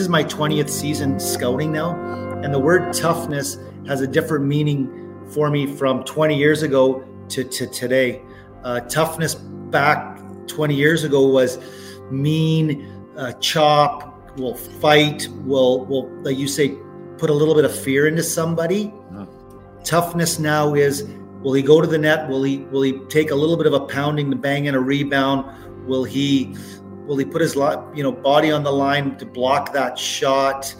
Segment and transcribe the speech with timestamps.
[0.00, 1.94] is my 20th season scouting now,
[2.42, 7.44] and the word toughness has a different meaning for me from 20 years ago to,
[7.44, 8.22] to today.
[8.64, 10.18] Uh, toughness back
[10.48, 11.58] 20 years ago was
[12.10, 16.76] mean, uh, chop, will fight, will will like you say,
[17.18, 18.92] put a little bit of fear into somebody.
[19.84, 21.08] Toughness now is
[21.42, 22.28] will he go to the net?
[22.28, 24.80] Will he will he take a little bit of a pounding to bang in a
[24.80, 25.44] rebound?
[25.86, 26.54] Will he
[27.10, 30.72] will he put his you know body on the line to block that shot?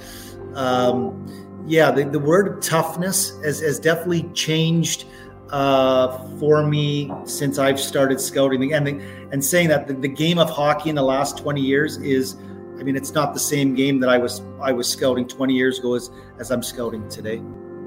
[0.55, 1.27] Um,
[1.67, 5.07] yeah, the, the word toughness has, has definitely changed
[5.51, 8.73] uh, for me since I've started scouting.
[8.73, 8.93] And the,
[9.33, 12.37] and saying that the, the, game of hockey in the last 20 years is,
[12.79, 15.81] I mean, it's not the same game that I was I was scouting 20 years
[15.81, 17.43] ago as, as I'm scouting today.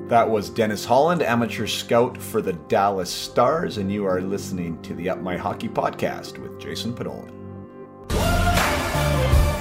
[0.08, 4.94] That was Dennis Holland, amateur scout for the Dallas Stars, and you are listening to
[4.94, 7.43] the Up My Hockey podcast with Jason Podollan.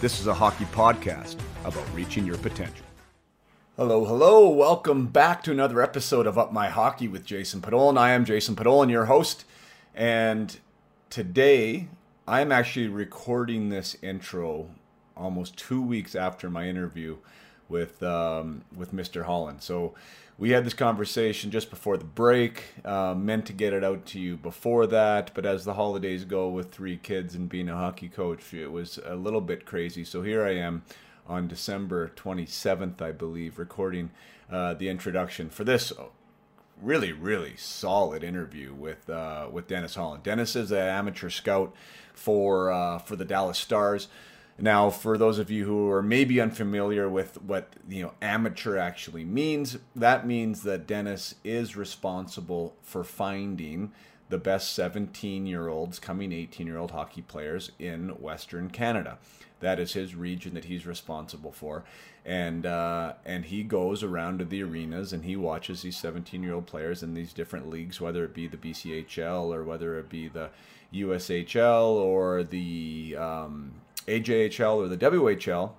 [0.00, 2.86] This is a hockey podcast about reaching your potential.
[3.76, 4.48] Hello, hello.
[4.48, 7.98] Welcome back to another episode of Up My Hockey with Jason Podollan.
[7.98, 9.44] I am Jason Podollan, your host,
[9.94, 10.58] and
[11.10, 11.88] today
[12.26, 14.70] I'm actually recording this intro
[15.18, 17.18] almost two weeks after my interview
[17.68, 19.26] with um, with Mr.
[19.26, 19.62] Holland.
[19.62, 19.92] So
[20.40, 22.64] we had this conversation just before the break.
[22.82, 26.48] Uh, meant to get it out to you before that, but as the holidays go
[26.48, 30.02] with three kids and being a hockey coach, it was a little bit crazy.
[30.02, 30.82] So here I am
[31.28, 34.12] on December 27th, I believe, recording
[34.50, 35.92] uh, the introduction for this
[36.80, 40.22] really, really solid interview with uh, with Dennis Holland.
[40.22, 41.74] Dennis is an amateur scout
[42.14, 44.08] for uh, for the Dallas Stars.
[44.62, 49.24] Now, for those of you who are maybe unfamiliar with what you know amateur actually
[49.24, 53.92] means, that means that Dennis is responsible for finding
[54.28, 59.18] the best 17 year olds, coming 18 year old hockey players in Western Canada.
[59.60, 61.84] That is his region that he's responsible for,
[62.24, 66.54] and uh, and he goes around to the arenas and he watches these 17 year
[66.54, 70.28] old players in these different leagues, whether it be the BCHL or whether it be
[70.28, 70.50] the
[70.92, 73.72] USHL or the um,
[74.06, 75.72] AJHL or the WHL,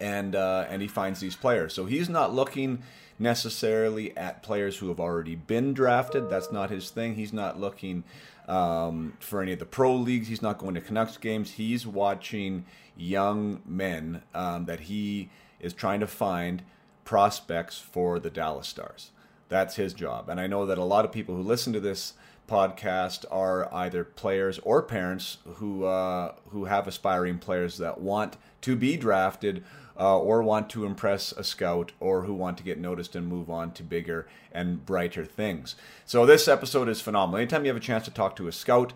[0.00, 1.74] and uh, and he finds these players.
[1.74, 2.82] So he's not looking
[3.18, 6.30] necessarily at players who have already been drafted.
[6.30, 7.16] That's not his thing.
[7.16, 8.04] He's not looking
[8.46, 10.28] um, for any of the pro leagues.
[10.28, 11.52] He's not going to Canucks games.
[11.52, 12.64] He's watching
[12.96, 15.30] young men um, that he
[15.60, 16.62] is trying to find
[17.04, 19.10] prospects for the Dallas Stars.
[19.48, 20.28] That's his job.
[20.28, 22.12] And I know that a lot of people who listen to this
[22.48, 28.74] podcast are either players or parents who uh, who have aspiring players that want to
[28.74, 29.62] be drafted
[29.98, 33.50] uh, or want to impress a scout or who want to get noticed and move
[33.50, 35.74] on to bigger and brighter things.
[36.06, 37.38] So this episode is phenomenal.
[37.38, 38.92] Anytime you have a chance to talk to a scout,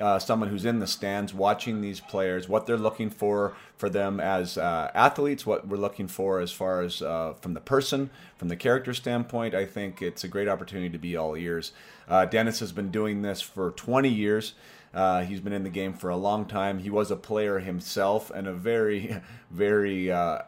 [0.00, 4.20] uh, someone who's in the stands watching these players, what they're looking for for them
[4.20, 8.48] as uh, athletes, what we're looking for as far as uh, from the person, from
[8.48, 9.54] the character standpoint.
[9.54, 11.72] I think it's a great opportunity to be all ears.
[12.08, 14.54] Uh, Dennis has been doing this for 20 years.
[14.94, 16.78] Uh, he's been in the game for a long time.
[16.78, 19.20] He was a player himself and a very,
[19.50, 20.42] very uh,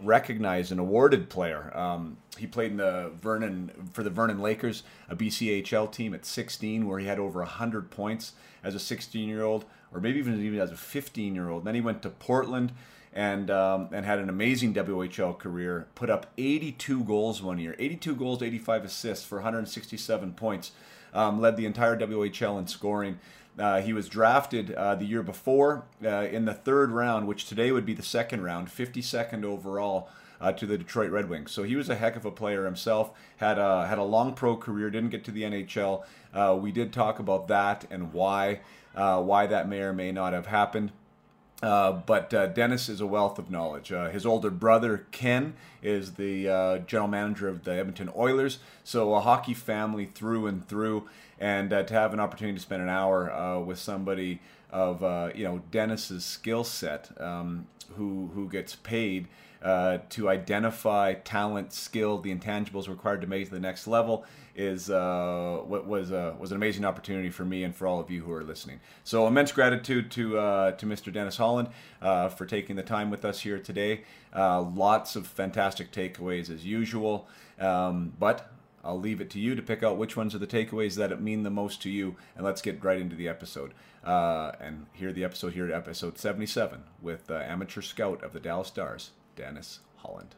[0.00, 1.76] recognized and awarded player.
[1.76, 6.86] Um, he played in the Vernon for the Vernon Lakers, a BCHL team at 16,
[6.86, 8.32] where he had over 100 points
[8.64, 11.64] as a 16 year old, or maybe even even as a 15 year old.
[11.64, 12.72] Then he went to Portland
[13.12, 15.86] and um, and had an amazing WHL career.
[15.94, 20.72] Put up 82 goals one year, 82 goals, 85 assists for 167 points.
[21.14, 23.18] Um, led the entire WHL in scoring.
[23.58, 27.70] Uh, he was drafted uh, the year before uh, in the third round, which today
[27.70, 30.08] would be the second round, 52nd overall
[30.42, 31.52] uh, to the Detroit Red Wings.
[31.52, 33.12] So he was a heck of a player himself.
[33.36, 34.90] Had a, had a long pro career.
[34.90, 36.04] Didn't get to the NHL.
[36.34, 38.60] Uh, we did talk about that and why
[38.94, 40.92] uh, why that may or may not have happened.
[41.62, 43.92] Uh, but uh, Dennis is a wealth of knowledge.
[43.92, 49.14] Uh, his older brother Ken is the uh, general manager of the Edmonton Oilers, so
[49.14, 51.08] a hockey family through and through.
[51.38, 54.40] And uh, to have an opportunity to spend an hour with somebody
[54.70, 55.02] of
[55.36, 57.66] you know Dennis's skill set, um,
[57.96, 59.28] who who gets paid
[59.62, 64.24] uh, to identify talent, skill, the intangibles required to make it to the next level
[64.54, 68.10] is uh, what was uh, was an amazing opportunity for me and for all of
[68.10, 68.80] you who are listening.
[69.04, 71.12] So immense gratitude to uh, to Mr.
[71.12, 71.68] Dennis Holland
[72.00, 74.02] uh, for taking the time with us here today.
[74.34, 77.28] Lots of fantastic takeaways as usual,
[77.58, 78.48] um, but.
[78.84, 81.44] I'll leave it to you to pick out which ones are the takeaways that mean
[81.44, 83.74] the most to you, and let's get right into the episode.
[84.02, 89.12] And hear the episode here at episode 77 with amateur scout of the Dallas Stars,
[89.36, 90.34] Dennis Holland.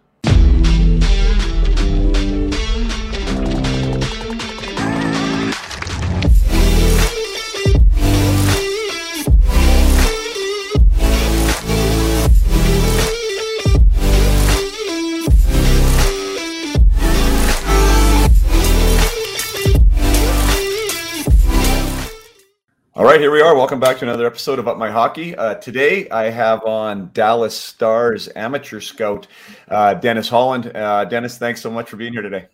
[23.14, 23.54] Right, here we are.
[23.54, 25.36] Welcome back to another episode of Up My Hockey.
[25.36, 29.28] Uh, today, I have on Dallas Stars amateur scout
[29.68, 30.72] uh, Dennis Holland.
[30.74, 32.48] Uh, Dennis, thanks so much for being here today.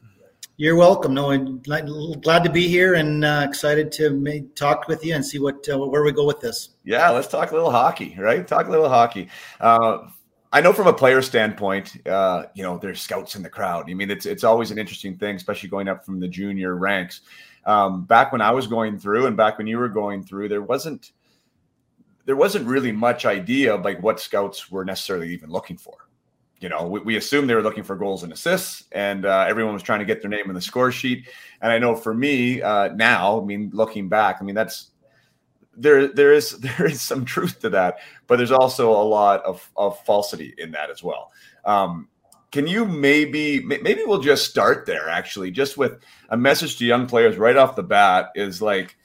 [0.59, 1.15] You're welcome.
[1.15, 5.25] No, I'm glad to be here and uh, excited to make, talk with you and
[5.25, 6.69] see what uh, where we go with this.
[6.85, 8.47] Yeah, let's talk a little hockey, right?
[8.47, 9.31] Talk a little hockey.
[9.61, 10.09] Uh,
[10.53, 13.91] I know from a player standpoint, you know, there's scouts in the crowd.
[13.91, 17.23] I mean, it's it's always an interesting thing, especially going up from the junior ranks
[17.65, 20.63] um, back when I was going through and back when you were going through, there
[20.63, 21.13] wasn't
[22.27, 25.95] there wasn't really much idea of like what scouts were necessarily even looking for.
[26.61, 29.73] You know, we, we assumed they were looking for goals and assists, and uh, everyone
[29.73, 31.29] was trying to get their name in the score sheet.
[31.63, 34.91] And I know for me uh, now, I mean, looking back, I mean that's
[35.77, 39.69] there there is there is some truth to that, but there's also a lot of
[39.77, 41.33] of falsity in that as well.
[41.65, 42.09] Um,
[42.51, 47.07] can you maybe maybe we'll just start there actually just with a message to young
[47.07, 48.97] players right off the bat is like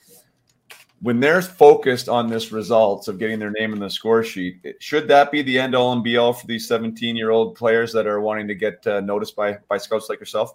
[1.00, 5.08] when they're focused on this results of getting their name in the score sheet should
[5.08, 8.06] that be the end all and be all for these 17 year old players that
[8.06, 10.54] are wanting to get uh, noticed by by scouts like yourself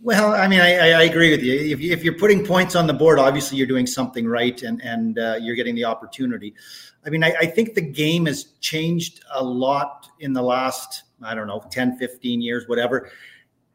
[0.00, 1.52] well, I mean, I, I agree with you.
[1.52, 5.18] If, if, you're putting points on the board, obviously you're doing something right, and and
[5.18, 6.54] uh, you're getting the opportunity.
[7.04, 11.34] I mean, I, I, think the game has changed a lot in the last I
[11.34, 13.10] don't know, 10, 15 years, whatever.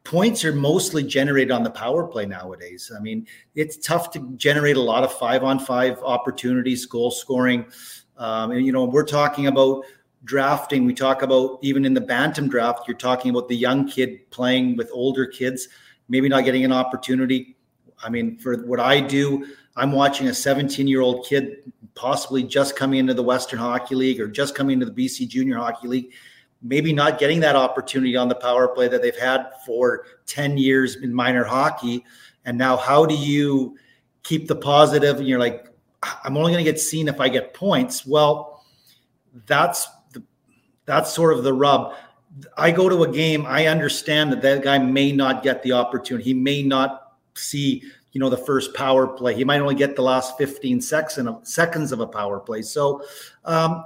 [0.04, 2.90] Points are mostly generated on the power play nowadays.
[2.96, 7.66] I mean, it's tough to generate a lot of five on five opportunities, goal scoring.
[8.16, 9.84] Um, and, you know, we're talking about
[10.24, 10.84] drafting.
[10.84, 14.76] We talk about even in the Bantam draft, you're talking about the young kid playing
[14.76, 15.68] with older kids,
[16.08, 17.56] maybe not getting an opportunity.
[18.02, 19.46] I mean, for what I do,
[19.76, 24.20] I'm watching a 17 year old kid possibly just coming into the Western Hockey League
[24.20, 26.12] or just coming into the BC Junior Hockey League
[26.62, 30.96] maybe not getting that opportunity on the power play that they've had for 10 years
[30.96, 32.04] in minor hockey.
[32.44, 33.76] And now, how do you
[34.22, 35.18] keep the positive?
[35.18, 35.68] And you're like,
[36.24, 38.06] I'm only going to get seen if I get points.
[38.06, 38.64] Well,
[39.46, 40.22] that's the,
[40.84, 41.94] that's sort of the rub.
[42.56, 46.24] I go to a game, I understand that that guy may not get the opportunity.
[46.24, 47.82] He may not see
[48.12, 49.34] you know the first power play.
[49.34, 52.62] He might only get the last 15 seconds of a power play.
[52.62, 53.02] So
[53.44, 53.84] um,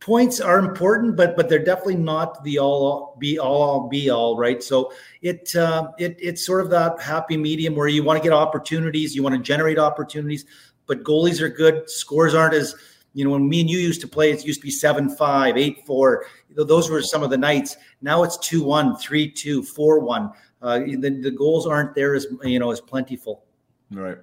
[0.00, 4.62] points are important, but but they're definitely not the all be all be all, right?
[4.62, 4.92] So
[5.22, 9.16] it uh, it it's sort of that happy medium where you want to get opportunities,
[9.16, 10.44] you want to generate opportunities,
[10.86, 11.90] but goalies are good.
[11.90, 12.74] Scores aren't as
[13.14, 15.56] you know when me and you used to play, it used to be seven five,
[15.56, 16.26] eight four.
[16.50, 17.76] Those were some of the nights.
[18.00, 20.30] Now it's two one, three two, four one.
[20.62, 23.45] Uh, the, the goals aren't there as you know as plentiful.
[23.90, 24.18] Right.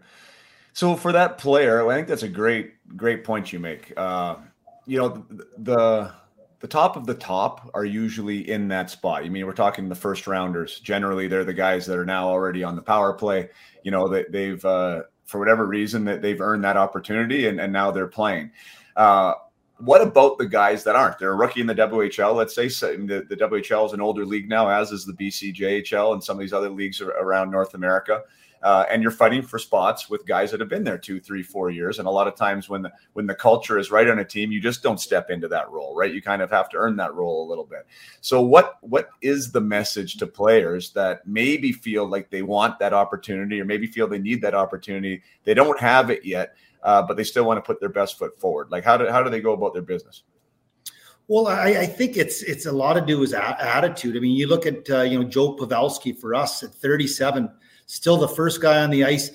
[0.73, 3.93] So for that player, I think that's a great, great point you make.
[3.95, 4.37] Uh,
[4.85, 5.25] you know,
[5.57, 6.11] the,
[6.59, 9.23] the, top of the top are usually in that spot.
[9.23, 10.79] I mean, we're talking the first rounders.
[10.79, 13.49] Generally, they're the guys that are now already on the power play.
[13.83, 17.71] You know, they, they've uh, for whatever reason that they've earned that opportunity, and, and
[17.71, 18.51] now they're playing.
[18.95, 19.33] Uh,
[19.77, 21.19] what about the guys that aren't?
[21.19, 22.35] They're a rookie in the WHL.
[22.35, 26.23] Let's say the, the WHL is an older league now, as is the BCJHL and
[26.23, 28.23] some of these other leagues around North America
[28.63, 31.69] uh, and you're fighting for spots with guys that have been there two, three, four
[31.69, 31.99] years.
[31.99, 34.53] And a lot of times when the when the culture is right on a team,
[34.53, 36.13] you just don't step into that role, right?
[36.13, 37.85] You kind of have to earn that role a little bit.
[38.21, 42.93] So what what is the message to players that maybe feel like they want that
[42.93, 45.23] opportunity or maybe feel they need that opportunity?
[45.43, 48.39] They don't have it yet, uh, but they still want to put their best foot
[48.39, 48.71] forward.
[48.71, 50.23] Like how do how do they go about their business?
[51.27, 54.17] Well, I, I, think it's it's a lot to do with attitude.
[54.17, 57.49] I mean, you look at uh, you know Joe Pavelski for us at 37
[57.93, 59.29] still the first guy on the ice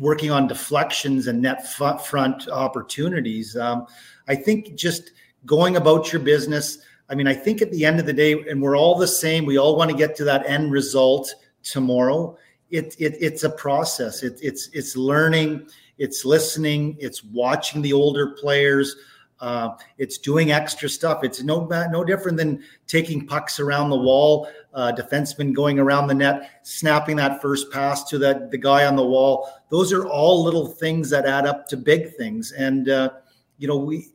[0.00, 3.56] working on deflections and net front opportunities.
[3.56, 3.86] Um,
[4.26, 5.12] I think just
[5.46, 6.78] going about your business.
[7.08, 9.46] I mean, I think at the end of the day, and we're all the same.
[9.46, 12.36] We all want to get to that end result tomorrow.
[12.70, 14.24] It, it it's a process.
[14.24, 15.68] It, it's it's learning.
[15.98, 16.96] It's listening.
[16.98, 18.96] It's watching the older players.
[19.40, 21.22] Uh, it's doing extra stuff.
[21.22, 26.14] It's no no different than taking pucks around the wall, uh, defenseman going around the
[26.14, 29.48] net, snapping that first pass to that the guy on the wall.
[29.68, 32.52] Those are all little things that add up to big things.
[32.52, 33.10] And uh,
[33.58, 34.06] you know we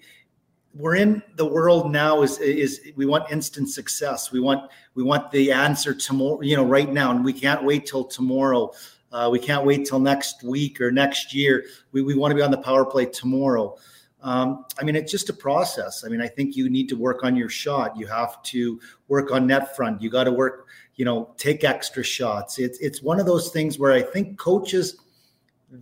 [0.73, 4.31] we're in the world now is is we want instant success.
[4.31, 6.41] We want we want the answer tomorrow.
[6.41, 8.71] You know, right now, and we can't wait till tomorrow.
[9.11, 11.65] Uh, we can't wait till next week or next year.
[11.91, 13.77] We, we want to be on the power play tomorrow.
[14.21, 16.03] Um, I mean, it's just a process.
[16.05, 17.97] I mean, I think you need to work on your shot.
[17.97, 20.01] You have to work on net front.
[20.01, 22.59] You got to work, you know, take extra shots.
[22.59, 24.97] It's it's one of those things where I think coaches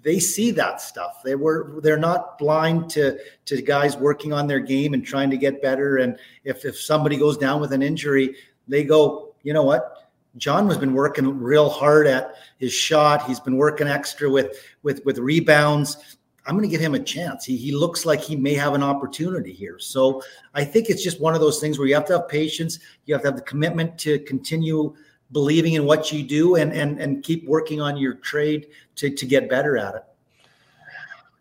[0.03, 1.21] they see that stuff.
[1.23, 5.37] They were they're not blind to to guys working on their game and trying to
[5.37, 5.97] get better.
[5.97, 8.35] And if if somebody goes down with an injury,
[8.67, 10.11] they go, you know what?
[10.37, 13.25] John has been working real hard at his shot.
[13.25, 16.17] He's been working extra with with with rebounds.
[16.49, 17.45] I'm going to give him a chance.
[17.45, 19.77] He he looks like he may have an opportunity here.
[19.77, 20.23] So
[20.55, 22.79] I think it's just one of those things where you have to have patience.
[23.05, 24.95] You have to have the commitment to continue
[25.31, 28.65] believing in what you do and and and keep working on your trade
[28.95, 30.03] to to get better at it.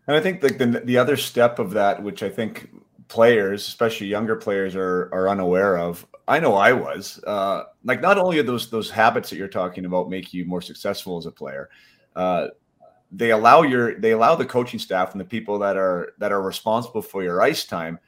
[0.05, 2.69] And I think like the the other step of that, which I think
[3.07, 7.19] players, especially younger players, are are unaware of, I know I was.
[7.25, 10.61] Uh, like not only are those those habits that you're talking about make you more
[10.61, 11.71] successful as a player,
[12.15, 12.49] uh,
[13.11, 16.41] they allow your they allow the coaching staff and the people that are that are
[16.41, 17.99] responsible for your ice time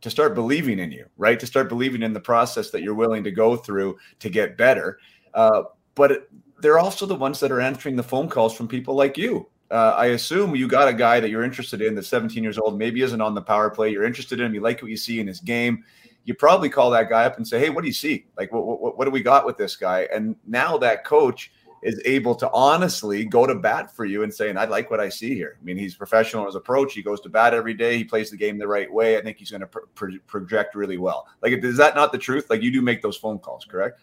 [0.00, 1.38] to start believing in you, right?
[1.38, 4.98] To start believing in the process that you're willing to go through to get better.
[5.34, 5.64] Uh,
[5.94, 6.28] but
[6.60, 9.46] they're also the ones that are answering the phone calls from people like you.
[9.70, 12.78] Uh, I assume you got a guy that you're interested in that's 17 years old,
[12.78, 13.90] maybe isn't on the power play.
[13.90, 14.54] You're interested in him.
[14.54, 15.84] You like what you see in his game
[16.24, 18.26] you probably call that guy up and say, "Hey, what do you see?
[18.36, 22.00] Like, what, what, what do we got with this guy?" And now that coach is
[22.04, 25.34] able to honestly go to bat for you and saying, "I like what I see
[25.34, 26.92] here." I mean, he's professional in his approach.
[26.92, 27.96] He goes to bat every day.
[27.96, 29.16] He plays the game the right way.
[29.16, 31.26] I think he's going to pro- project really well.
[31.42, 32.50] Like, is that not the truth?
[32.50, 34.00] Like, you do make those phone calls, correct?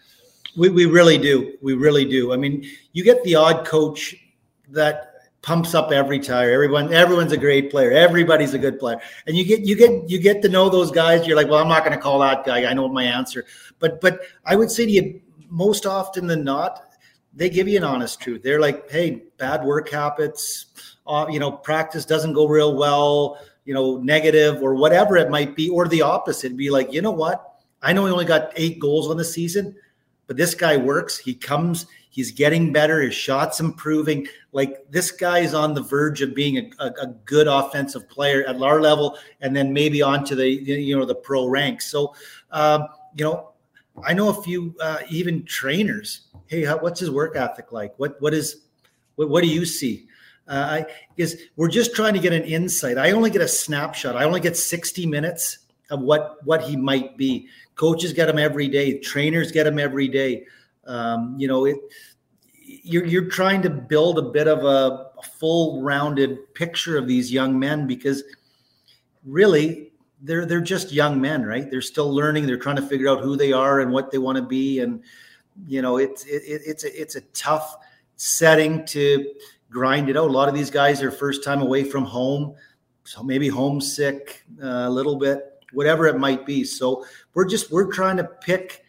[0.55, 1.57] We, we really do.
[1.61, 2.33] We really do.
[2.33, 4.15] I mean, you get the odd coach
[4.69, 6.51] that pumps up every tire.
[6.51, 7.91] Everyone, everyone's a great player.
[7.91, 11.27] Everybody's a good player, and you get you get you get to know those guys.
[11.27, 12.65] You're like, well, I'm not going to call that guy.
[12.65, 13.45] I know my answer.
[13.79, 16.86] But but I would say to you, most often than not,
[17.37, 18.43] they give you an honest truth.
[18.43, 20.65] They're like, hey, bad work habits.
[21.05, 23.39] Uh, you know, practice doesn't go real well.
[23.63, 26.55] You know, negative or whatever it might be, or the opposite.
[26.55, 27.61] Be like, you know what?
[27.81, 29.75] I know he only got eight goals on the season,
[30.25, 31.17] but this guy works.
[31.17, 31.85] He comes
[32.17, 32.99] He's getting better.
[32.99, 34.27] His shots improving.
[34.51, 38.43] Like this guy is on the verge of being a, a, a good offensive player
[38.47, 41.91] at our level, and then maybe onto the you know the pro ranks.
[41.91, 42.15] So
[42.49, 43.51] um, you know,
[44.03, 46.21] I know a few uh, even trainers.
[46.47, 47.93] Hey, how, what's his work ethic like?
[47.97, 48.61] What what is
[49.15, 50.07] what, what do you see?
[50.47, 50.83] Uh,
[51.17, 52.97] is we're just trying to get an insight.
[52.97, 54.15] I only get a snapshot.
[54.15, 57.47] I only get 60 minutes of what what he might be.
[57.75, 58.99] Coaches get him every day.
[58.99, 60.45] Trainers get him every day.
[60.85, 61.77] Um, you know, it,
[62.63, 67.31] you're, you're trying to build a bit of a, a full rounded picture of these
[67.31, 68.23] young men because
[69.25, 69.86] really
[70.27, 71.69] they're they're just young men, right?
[71.71, 72.45] They're still learning.
[72.45, 75.01] They're trying to figure out who they are and what they want to be, and
[75.65, 77.77] you know, it's it, it's a, it's a tough
[78.17, 79.33] setting to
[79.71, 80.29] grind it out.
[80.29, 82.55] A lot of these guys are first time away from home,
[83.05, 86.63] so maybe homesick uh, a little bit, whatever it might be.
[86.63, 88.83] So we're just we're trying to pick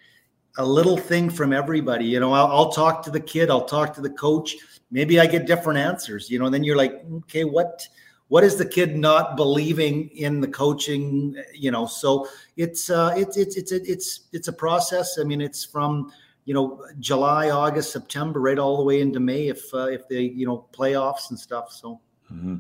[0.59, 2.05] a little thing from everybody.
[2.05, 4.57] You know, I'll, I'll, talk to the kid, I'll talk to the coach.
[4.91, 6.31] Maybe I get different answers.
[6.31, 7.87] You know, and then you're like, okay, what
[8.29, 11.37] what is the kid not believing in the coaching?
[11.55, 15.19] You know, so it's uh, it's it's it's it's it's a process.
[15.19, 16.13] I mean, it's from
[16.45, 20.23] you know July, August, September, right all the way into May if uh, if they
[20.23, 21.73] you know playoffs and stuff.
[21.73, 22.01] So.
[22.33, 22.57] Mm-hmm.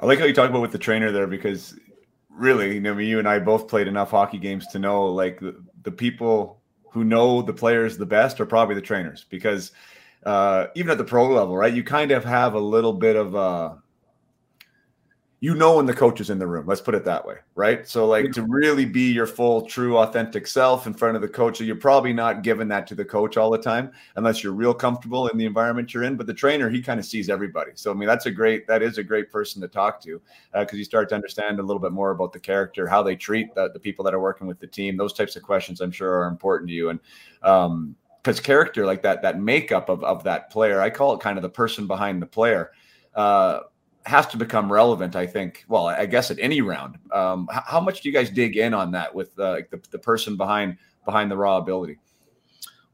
[0.00, 1.74] I like how you talk about with the trainer there because
[2.30, 5.62] really, you know, you and I both played enough hockey games to know like the,
[5.82, 9.72] the people who know the players the best are probably the trainers because
[10.24, 13.34] uh, even at the pro level, right, you kind of have a little bit of
[13.34, 13.74] uh,
[15.40, 17.88] you know when the coach is in the room let's put it that way right?
[17.88, 21.58] So like to really be your full true authentic self in front of the coach
[21.58, 24.72] so you're probably not giving that to the coach all the time unless you're real
[24.72, 27.72] comfortable in the environment you're in but the trainer he kind of sees everybody.
[27.74, 30.20] So i mean that's a great that is a great person to talk to
[30.52, 33.16] because uh, you start to understand a little bit more about the character how they
[33.16, 34.96] treat the, the people that are working with the team.
[34.96, 37.00] Those types of questions i'm sure are important to you and
[37.42, 41.38] um because character like that that makeup of, of that player i call it kind
[41.38, 42.70] of the person behind the player
[43.14, 43.60] uh
[44.08, 45.14] has to become relevant.
[45.14, 45.64] I think.
[45.68, 46.98] Well, I guess at any round.
[47.12, 49.98] Um, how, how, much do you guys dig in on that with uh, the, the
[49.98, 51.98] person behind behind the raw ability?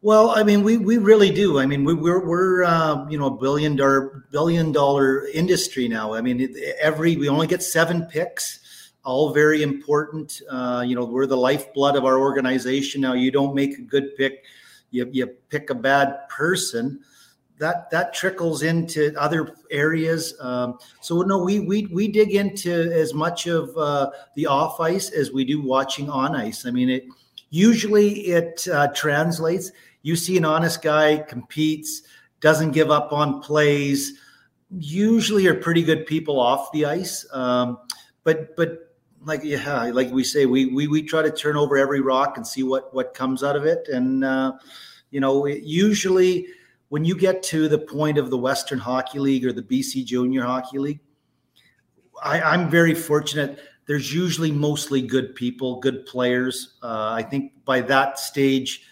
[0.03, 1.59] Well, I mean, we, we really do.
[1.59, 6.13] I mean, we, we're we're uh, you know a billion dollar billion dollar industry now.
[6.13, 8.91] I mean, every we only get seven picks.
[9.05, 10.43] all very important.
[10.51, 13.01] Uh, you know, we're the lifeblood of our organization.
[13.01, 14.45] Now, you don't make a good pick,
[14.91, 17.01] you, you pick a bad person.
[17.59, 20.35] That that trickles into other areas.
[20.41, 25.11] Um, so no, we we we dig into as much of uh, the off ice
[25.11, 26.67] as we do watching on ice.
[26.67, 27.05] I mean, it
[27.51, 29.71] usually it uh, translates.
[30.03, 32.03] You see an honest guy competes,
[32.41, 34.19] doesn't give up on plays.
[34.77, 37.25] Usually, are pretty good people off the ice.
[37.33, 37.79] Um,
[38.25, 38.85] but but
[39.25, 42.47] like yeah, like we say, we we we try to turn over every rock and
[42.47, 43.89] see what what comes out of it.
[43.89, 44.53] And uh,
[45.11, 46.49] you know, it, usually
[46.95, 50.45] when you get to the point of the Western Hockey League or the BC Junior
[50.45, 51.01] Hockey League,
[52.23, 53.59] I, I'm very fortunate.
[53.87, 56.75] There's usually mostly good people, good players.
[56.85, 58.87] Uh, I think by that stage,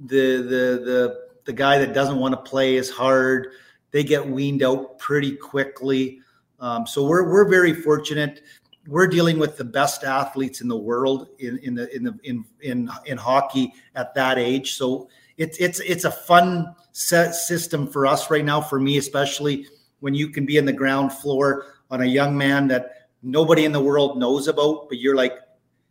[0.00, 3.48] the the the the guy that doesn't want to play as hard,
[3.90, 6.20] they get weaned out pretty quickly.
[6.60, 8.40] Um, so we're we're very fortunate
[8.86, 12.44] we're dealing with the best athletes in the world in, in the in the in
[12.62, 14.72] in in hockey at that age.
[14.76, 18.60] So it's it's it's a fun set system for us right now.
[18.60, 19.66] For me, especially
[20.00, 23.72] when you can be in the ground floor on a young man that nobody in
[23.72, 25.38] the world knows about, but you're like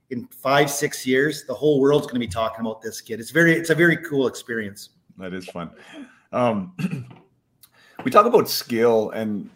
[0.09, 3.19] in five six years, the whole world's going to be talking about this kid.
[3.19, 4.89] It's very it's a very cool experience.
[5.17, 5.71] That is fun.
[6.31, 6.73] Um,
[8.03, 9.49] we talk about skill and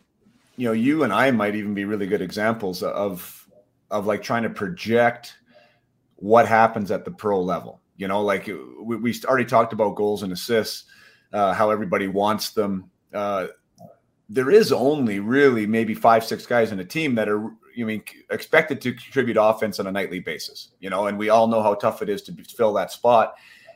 [0.57, 3.47] you know, you and I might even be really good examples of
[3.89, 5.37] of like trying to project
[6.17, 7.79] what happens at the pro level.
[7.95, 8.47] You know, like
[8.81, 10.85] we, we already talked about goals and assists,
[11.33, 12.89] uh, how everybody wants them.
[13.13, 13.47] Uh,
[14.29, 18.03] there is only really maybe five, six guys in a team that are, you mean,
[18.29, 20.69] expected to contribute offense on a nightly basis.
[20.79, 23.35] You know, and we all know how tough it is to fill that spot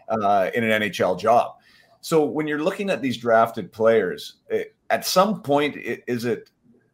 [0.10, 1.56] uh, in an NHL job.
[2.02, 6.50] So when you're looking at these drafted players, it, at some point, it, is it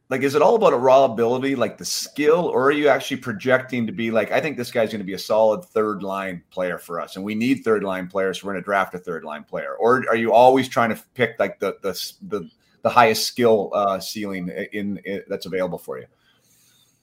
[0.10, 3.18] like is it all about a raw ability like the skill or are you actually
[3.18, 6.42] projecting to be like i think this guy's going to be a solid third line
[6.50, 9.00] player for us and we need third line players so we're going to draft a
[9.00, 12.50] third line player or are you always trying to pick like the the the,
[12.84, 16.06] the highest skill uh, ceiling in, in that's available for you?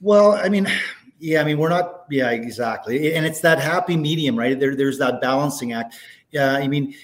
[0.01, 0.67] Well i mean
[1.19, 4.59] yeah i mean we're not yeah exactly and it's that happy medium right?
[4.59, 5.97] There there's that balancing act.
[6.31, 6.95] Yeah i mean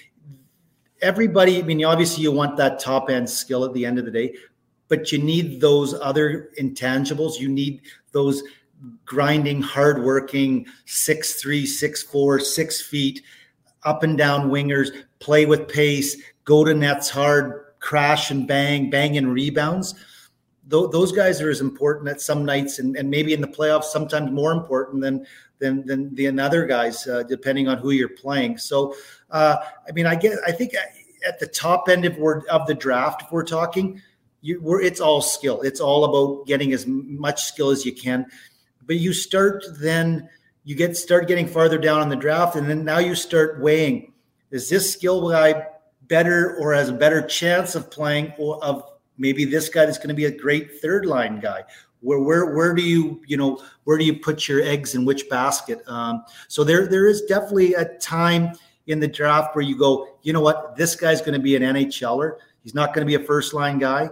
[1.01, 4.11] everybody i mean obviously you want that top end skill at the end of the
[4.11, 4.35] day
[4.91, 7.39] but you need those other intangibles.
[7.39, 7.79] You need
[8.11, 8.43] those
[9.05, 13.21] grinding, hardworking, six three, six four, six feet,
[13.83, 19.15] up and down wingers, play with pace, go to nets hard, crash and bang, bang
[19.15, 19.95] and rebounds.
[20.67, 24.29] those guys are as important at some nights, and, and maybe in the playoffs, sometimes
[24.29, 25.25] more important than
[25.59, 28.57] than than the other guys, uh, depending on who you're playing.
[28.57, 28.93] So,
[29.29, 29.55] uh,
[29.87, 30.73] I mean, I get, I think
[31.25, 32.17] at the top end of
[32.49, 34.01] of the draft, if we're talking,
[34.41, 35.61] you we're, it's all skill.
[35.61, 38.25] It's all about getting as much skill as you can.
[38.85, 40.29] But you start then
[40.63, 44.13] you get start getting farther down on the draft, and then now you start weighing:
[44.49, 45.67] is this skill guy
[46.07, 48.83] better or has a better chance of playing or of
[49.17, 51.63] maybe this guy is going to be a great third line guy?
[52.01, 55.29] Where where where do you you know where do you put your eggs in which
[55.29, 55.87] basket?
[55.87, 58.53] Um, so there there is definitely a time
[58.87, 61.61] in the draft where you go, you know what, this guy's going to be an
[61.61, 62.37] NHLer.
[62.63, 64.09] He's not going to be a first line guy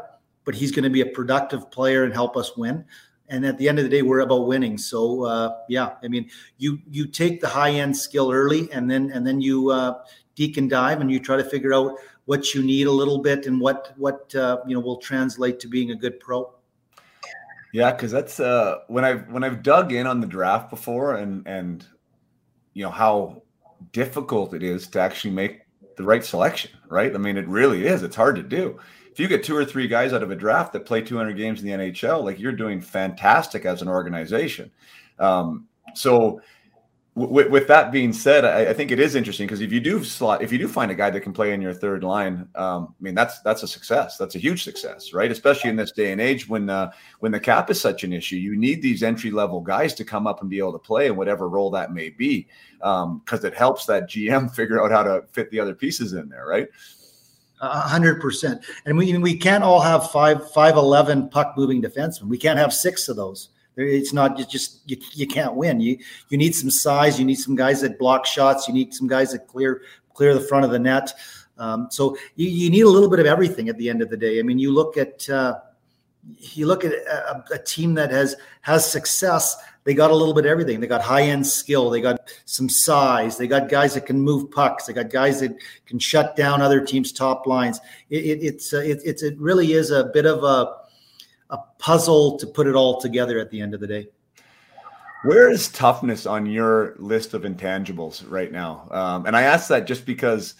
[0.50, 2.84] but he's going to be a productive player and help us win.
[3.28, 4.80] And at the end of the day, we're about winning.
[4.80, 9.12] So uh, yeah, I mean, you you take the high end skill early, and then
[9.12, 10.02] and then you uh,
[10.34, 11.94] deep and dive, and you try to figure out
[12.26, 15.68] what you need a little bit and what what uh, you know will translate to
[15.68, 16.52] being a good pro.
[17.72, 21.48] Yeah, because that's uh, when I've when I've dug in on the draft before, and
[21.48, 21.86] and
[22.74, 23.44] you know how
[23.92, 25.62] difficult it is to actually make
[25.96, 26.72] the right selection.
[26.88, 27.14] Right?
[27.14, 28.02] I mean, it really is.
[28.02, 28.80] It's hard to do
[29.20, 31.62] if you get two or three guys out of a draft that play 200 games
[31.62, 34.72] in the NHL, like you're doing fantastic as an organization.
[35.20, 36.40] Um, so,
[37.18, 40.06] w- with that being said, I, I think it is interesting because if you do
[40.06, 42.96] slot, if you do find a guy that can play in your third line, um,
[42.98, 44.16] I mean that's that's a success.
[44.16, 45.30] That's a huge success, right?
[45.30, 48.38] Especially in this day and age when uh, when the cap is such an issue,
[48.38, 51.18] you need these entry level guys to come up and be able to play in
[51.18, 55.26] whatever role that may be, because um, it helps that GM figure out how to
[55.34, 56.70] fit the other pieces in there, right?
[57.60, 58.63] Hundred percent.
[58.86, 62.28] And we we can't all have five five eleven puck moving defensemen.
[62.28, 63.50] We can't have six of those.
[63.76, 65.80] It's not just, just you, you can't win.
[65.80, 65.98] You
[66.30, 67.19] you need some size.
[67.19, 68.67] You need some guys that block shots.
[68.67, 69.82] You need some guys that clear
[70.13, 71.13] clear the front of the net.
[71.58, 74.17] Um, so you, you need a little bit of everything at the end of the
[74.17, 74.39] day.
[74.39, 75.60] I mean, you look at uh,
[76.39, 79.56] you look at a, a team that has has success
[79.89, 80.80] they got a little bit of everything.
[80.80, 81.89] They got high end skill.
[81.89, 83.39] They got some size.
[83.39, 84.86] They got guys that can move pucks.
[84.86, 85.56] They got guys that
[85.88, 87.80] can shut down other teams' top lines.
[88.12, 90.75] It, it, it's uh, it, it's it really is a bit of a
[91.49, 94.10] a puzzle to put it all together at the end of the day.
[95.23, 98.88] Where is toughness on your list of intangibles right now?
[98.91, 100.54] Um, and I ask that just because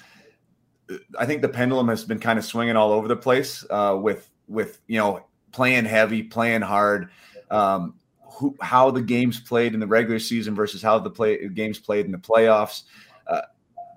[1.20, 4.28] I think the pendulum has been kind of swinging all over the place uh, with
[4.48, 7.12] with you know playing heavy, playing hard,
[7.52, 7.99] um,
[8.40, 12.06] who, how the games played in the regular season versus how the play games played
[12.06, 12.84] in the playoffs.
[13.28, 13.42] Uh,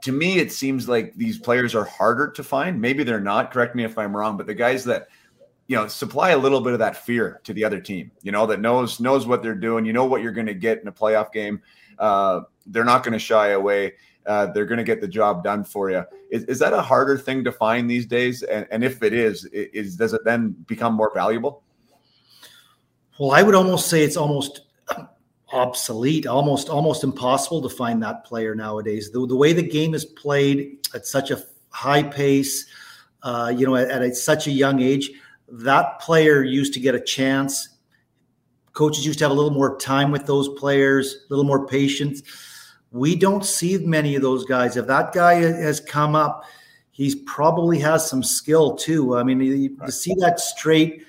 [0.03, 2.81] to me, it seems like these players are harder to find.
[2.81, 3.53] Maybe they're not.
[3.53, 5.07] Correct me if I'm wrong, but the guys that
[5.69, 8.47] you know supply a little bit of that fear to the other team you know
[8.47, 10.93] that knows knows what they're doing you know what you're going to get in a
[10.93, 11.63] playoff game
[12.01, 13.93] uh, they're not going to shy away
[14.27, 17.17] uh, they're going to get the job done for you is, is that a harder
[17.17, 20.95] thing to find these days and, and if it is is does it then become
[20.95, 21.63] more valuable
[23.19, 24.63] well i would almost say it's almost
[25.53, 30.05] obsolete almost almost impossible to find that player nowadays the, the way the game is
[30.05, 32.67] played at such a high pace
[33.23, 35.11] uh, you know at, at a, such a young age
[35.53, 37.69] that player used to get a chance.
[38.73, 42.23] Coaches used to have a little more time with those players, a little more patience.
[42.91, 44.77] We don't see many of those guys.
[44.77, 46.45] If that guy has come up,
[46.91, 49.17] he's probably has some skill too.
[49.17, 51.05] I mean, you, see that straight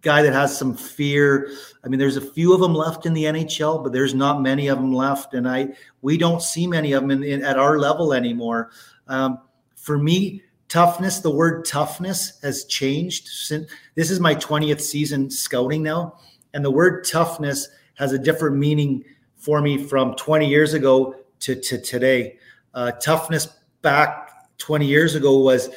[0.00, 1.50] guy that has some fear.
[1.84, 4.68] I mean, there's a few of them left in the NHL, but there's not many
[4.68, 5.68] of them left, and I
[6.02, 8.70] we don't see many of them in, in, at our level anymore.
[9.08, 9.40] Um,
[9.76, 15.82] for me, toughness the word toughness has changed since this is my 20th season scouting
[15.82, 16.18] now
[16.52, 19.02] and the word toughness has a different meaning
[19.36, 22.36] for me from 20 years ago to, to today
[22.74, 23.46] uh, toughness
[23.80, 25.70] back 20 years ago was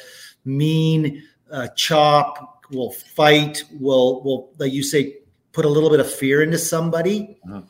[0.44, 5.16] mean uh, chop will fight will will like you say
[5.52, 7.62] put a little bit of fear into somebody uh-huh.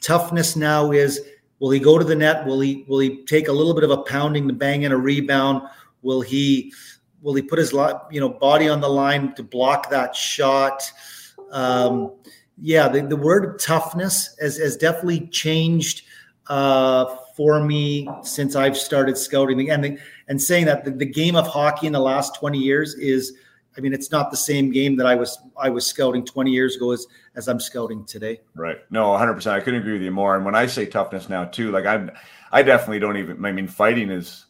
[0.00, 1.20] toughness now is
[1.58, 3.90] will he go to the net will he will he take a little bit of
[3.90, 5.62] a pounding to bang in a rebound
[6.04, 6.72] Will he
[7.22, 10.92] will he put his you know body on the line to block that shot?
[11.50, 12.12] Um,
[12.58, 16.02] yeah, the, the word toughness has, has definitely changed
[16.48, 19.70] uh, for me since I've started scouting.
[19.70, 22.94] And the, and saying that the, the game of hockey in the last twenty years
[22.94, 23.32] is,
[23.76, 26.76] I mean, it's not the same game that I was I was scouting twenty years
[26.76, 28.40] ago as as I'm scouting today.
[28.54, 28.78] Right.
[28.90, 29.34] No, 100.
[29.34, 30.36] percent I couldn't agree with you more.
[30.36, 32.10] And when I say toughness now too, like I'm,
[32.52, 33.44] I definitely don't even.
[33.44, 34.46] I mean, fighting is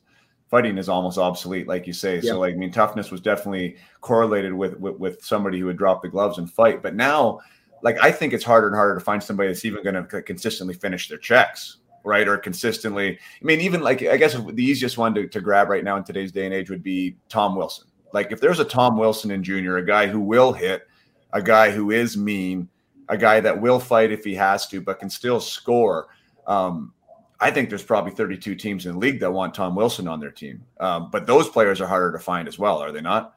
[0.54, 2.16] fighting is almost obsolete, like you say.
[2.16, 2.30] Yeah.
[2.30, 6.00] So, like, I mean, toughness was definitely correlated with, with, with somebody who would drop
[6.00, 6.80] the gloves and fight.
[6.80, 7.40] But now,
[7.82, 10.74] like, I think it's harder and harder to find somebody that's even going to consistently
[10.74, 12.28] finish their checks, right?
[12.28, 13.18] Or consistently.
[13.18, 16.04] I mean, even like, I guess the easiest one to, to grab right now in
[16.04, 17.88] today's day and age would be Tom Wilson.
[18.14, 20.88] Like, if there's a Tom Wilson in junior, a guy who will hit,
[21.32, 22.68] a guy who is mean,
[23.08, 26.06] a guy that will fight if he has to, but can still score.
[26.46, 26.94] Um,
[27.40, 30.30] I think there's probably 32 teams in the league that want Tom Wilson on their
[30.30, 30.64] team.
[30.80, 33.36] Um, but those players are harder to find as well, are they not?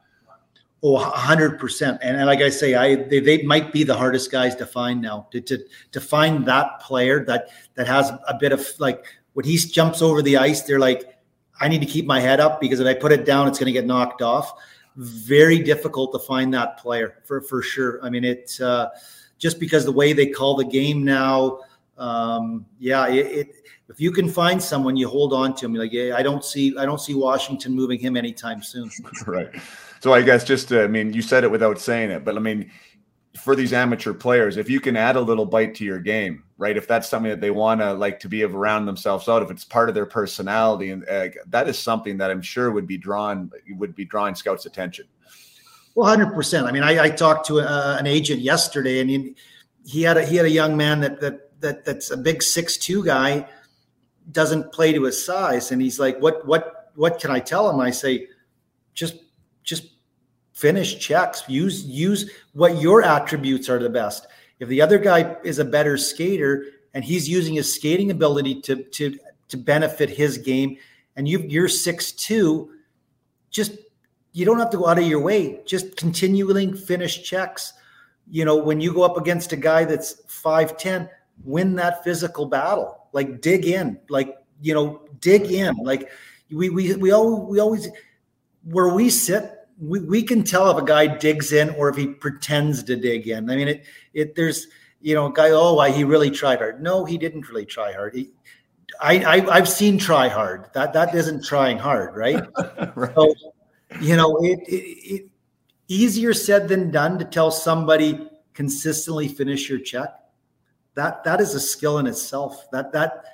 [0.82, 1.98] Oh, 100%.
[2.00, 5.02] And, and like I say, I they, they might be the hardest guys to find
[5.02, 5.26] now.
[5.32, 5.58] To, to
[5.90, 10.22] to find that player that that has a bit of like when he jumps over
[10.22, 11.17] the ice, they're like,
[11.60, 13.66] I need to keep my head up because if I put it down, it's going
[13.66, 14.52] to get knocked off.
[14.96, 18.04] Very difficult to find that player for for sure.
[18.04, 18.88] I mean, it's uh,
[19.38, 21.60] just because the way they call the game now.
[21.96, 23.54] Um, yeah, it, it
[23.88, 25.74] if you can find someone, you hold on to him.
[25.74, 28.90] Like, yeah, I don't see, I don't see Washington moving him anytime soon.
[29.26, 29.48] right.
[30.00, 32.40] So I guess just, to, I mean, you said it without saying it, but I
[32.40, 32.70] mean,
[33.40, 36.76] for these amateur players, if you can add a little bite to your game, right?
[36.76, 39.64] If that's something that they want to like to be around themselves out, if it's
[39.64, 43.50] part of their personality, and uh, that is something that I'm sure would be drawn
[43.76, 45.06] would be drawing scouts' attention.
[45.94, 46.66] Well, hundred percent.
[46.66, 49.34] I mean, I, I talked to a, uh, an agent yesterday, and he,
[49.86, 52.76] he had a he had a young man that that that that's a big six
[52.76, 53.48] two guy
[54.30, 55.72] doesn't play to his size.
[55.72, 57.80] And he's like, what, what, what can I tell him?
[57.80, 58.28] I say,
[58.94, 59.16] just,
[59.62, 59.86] just
[60.58, 61.42] finish checks.
[61.48, 64.26] Use, use what your attributes are the best.
[64.58, 68.82] If the other guy is a better skater and he's using his skating ability to,
[68.82, 69.18] to,
[69.48, 70.76] to benefit his game,
[71.16, 72.72] and you, you're six two,
[73.50, 73.72] just
[74.32, 75.60] you don't have to go out of your way.
[75.66, 77.72] Just continually finish checks.
[78.30, 81.08] You know, when you go up against a guy that's five ten,
[81.44, 86.10] win that physical battle like dig in like you know dig in like
[86.50, 87.88] we we we all we always
[88.64, 92.06] where we sit we, we can tell if a guy digs in or if he
[92.06, 94.66] pretends to dig in i mean it it there's
[95.00, 97.92] you know a guy oh why he really tried hard no he didn't really try
[97.92, 98.30] hard he,
[99.00, 102.44] I, I i've seen try hard that that isn't trying hard right,
[102.96, 103.14] right.
[103.14, 103.34] so
[104.00, 105.30] you know it, it, it
[105.88, 110.18] easier said than done to tell somebody consistently finish your check
[110.98, 112.68] that that is a skill in itself.
[112.72, 113.24] That that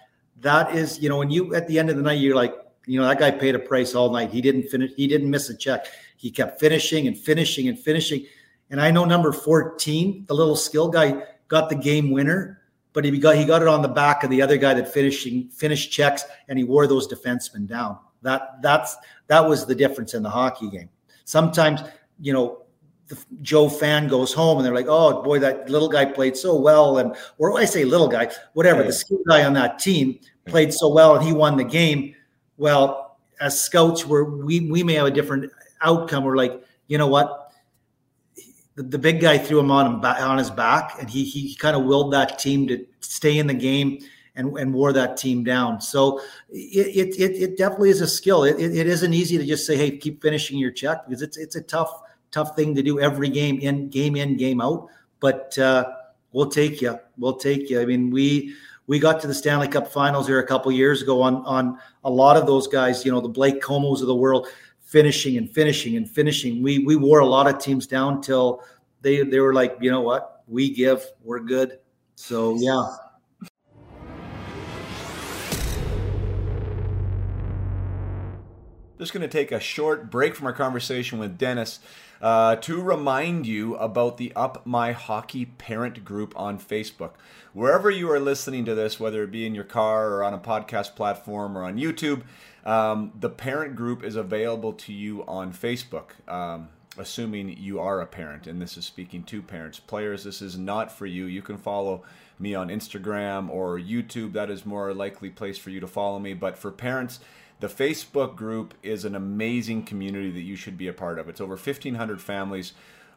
[0.40, 2.54] that is, you know, when you at the end of the night, you're like,
[2.86, 4.30] you know, that guy paid a price all night.
[4.30, 5.86] He didn't finish, he didn't miss a check.
[6.24, 8.26] He kept finishing and finishing and finishing.
[8.70, 12.62] And I know number 14, the little skill guy, got the game winner
[12.94, 15.48] but he got he got it on the back of the other guy that finishing
[15.48, 17.98] finished checks, and he wore those defensemen down.
[18.22, 20.88] That that's that was the difference in the hockey game.
[21.24, 21.82] Sometimes
[22.20, 22.62] you know
[23.08, 26.54] the Joe fan goes home and they're like, "Oh boy, that little guy played so
[26.54, 28.86] well," and or I say little guy, whatever, yeah.
[28.86, 32.14] the skill guy on that team played so well and he won the game.
[32.56, 35.50] Well, as scouts, where we we may have a different
[35.84, 36.24] outcome.
[36.24, 37.52] We're like, you know what?
[38.74, 41.76] The, the big guy threw him on him on his back, and he he kind
[41.76, 44.00] of willed that team to stay in the game
[44.36, 45.80] and, and wore that team down.
[45.80, 46.20] So
[46.50, 48.44] it, it, it definitely is a skill.
[48.44, 51.36] It, it, it isn't easy to just say, hey, keep finishing your check because it's
[51.36, 54.88] it's a tough tough thing to do every game in game in game out.
[55.20, 55.84] But uh,
[56.32, 56.98] we'll take you.
[57.16, 57.80] We'll take you.
[57.80, 58.54] I mean, we
[58.86, 62.10] we got to the Stanley Cup Finals here a couple years ago on on a
[62.10, 63.04] lot of those guys.
[63.04, 64.48] You know, the Blake Comeaus of the world
[64.84, 66.62] finishing and finishing and finishing.
[66.62, 68.62] We we wore a lot of teams down till
[69.02, 71.78] they they were like, you know what, we give, we're good.
[72.14, 72.84] So yeah.
[78.96, 81.80] Just going to take a short break from our conversation with Dennis
[82.22, 87.10] uh, to remind you about the Up My Hockey parent group on Facebook.
[87.52, 90.38] Wherever you are listening to this, whether it be in your car or on a
[90.38, 92.22] podcast platform or on YouTube,
[92.64, 96.10] um, the parent group is available to you on Facebook.
[96.28, 99.80] Um, assuming you are a parent, and this is speaking to parents.
[99.80, 101.26] Players, this is not for you.
[101.26, 102.04] You can follow
[102.38, 104.32] me on Instagram or YouTube.
[104.32, 106.34] That is more likely place for you to follow me.
[106.34, 107.20] But for parents,
[107.60, 111.28] the Facebook group is an amazing community that you should be a part of.
[111.28, 112.72] It's over 1,500 families,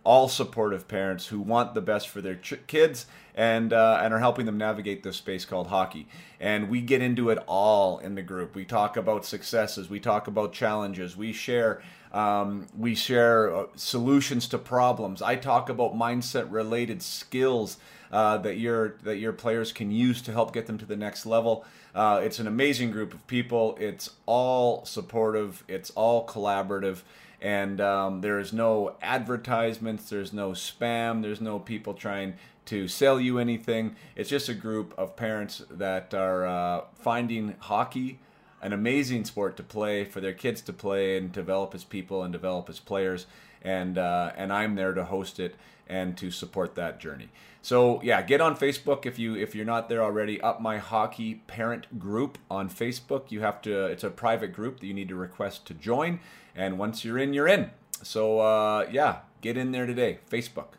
[0.08, 4.20] all supportive parents who want the best for their ch- kids and uh, and are
[4.20, 6.08] helping them navigate this space called hockey.
[6.39, 8.56] And we get into it all in the group.
[8.56, 9.89] We talk about successes.
[9.89, 11.17] We talk about challenges.
[11.17, 11.84] We share.
[12.13, 15.22] Um, we share uh, solutions to problems.
[15.22, 17.78] I talk about mindset related skills
[18.10, 21.26] uh, that your that your players can use to help get them to the next
[21.26, 21.65] level.
[21.93, 23.78] Uh, it's an amazing group of people.
[23.78, 25.65] It's all supportive.
[25.67, 27.02] It's all collaborative.
[27.41, 30.10] And um, there is no advertisements.
[30.10, 31.21] There's no spam.
[31.21, 33.95] There's no people trying to sell you anything.
[34.15, 38.19] It's just a group of parents that are uh, finding hockey
[38.62, 42.34] an amazing sport to play for their kids to play and develop as people and
[42.34, 43.28] develop as players.
[43.62, 45.56] And uh, and I'm there to host it
[45.88, 47.30] and to support that journey.
[47.62, 50.39] So yeah, get on Facebook if you if you're not there already.
[50.41, 53.32] Up my hockey parent group on Facebook.
[53.32, 53.86] You have to.
[53.86, 56.19] It's a private group that you need to request to join,
[56.58, 57.70] and once you're in, you're in.
[58.04, 60.20] So uh, yeah, get in there today.
[60.30, 60.74] Facebook.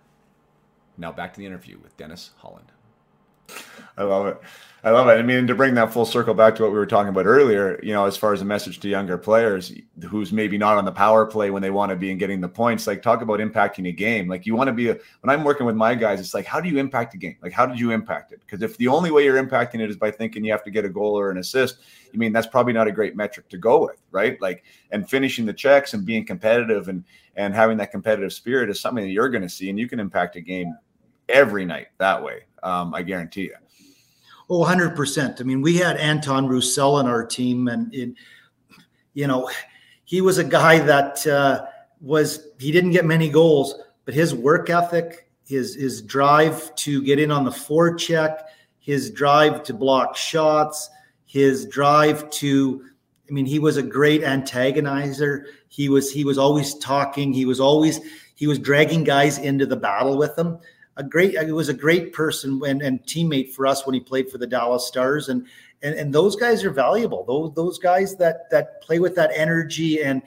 [0.98, 2.72] Now back to the interview with Dennis Holland.
[3.96, 4.40] I love it.
[4.84, 5.18] I love it.
[5.18, 7.80] I mean, to bring that full circle back to what we were talking about earlier,
[7.82, 9.72] you know, as far as a message to younger players
[10.06, 12.48] who's maybe not on the power play when they want to be and getting the
[12.48, 14.28] points, like talk about impacting a game.
[14.28, 16.60] Like you want to be a, when I'm working with my guys, it's like, how
[16.60, 17.36] do you impact a game?
[17.42, 18.38] Like, how did you impact it?
[18.38, 20.84] Because if the only way you're impacting it is by thinking you have to get
[20.84, 21.78] a goal or an assist,
[22.14, 24.40] I mean, that's probably not a great metric to go with, right?
[24.40, 28.80] Like, and finishing the checks and being competitive and, and having that competitive spirit is
[28.80, 30.72] something that you're going to see and you can impact a game
[31.28, 32.44] every night that way.
[32.62, 33.54] Um, I guarantee you.
[34.50, 35.40] Oh, 100%.
[35.40, 38.14] I mean, we had Antoine Roussel on our team, and, it,
[39.12, 39.50] you know,
[40.04, 41.66] he was a guy that uh,
[42.00, 43.74] was, he didn't get many goals,
[44.06, 48.40] but his work ethic, his, his drive to get in on the forecheck,
[48.78, 50.88] his drive to block shots,
[51.26, 52.86] his drive to,
[53.28, 55.44] I mean, he was a great antagonizer.
[55.68, 57.34] He was, he was always talking.
[57.34, 58.00] He was always,
[58.34, 60.58] he was dragging guys into the battle with him
[60.98, 64.30] a great it was a great person and, and teammate for us when he played
[64.30, 65.28] for the Dallas Stars.
[65.28, 65.46] And
[65.80, 67.24] and, and those guys are valuable.
[67.24, 70.22] Those those guys that that play with that energy and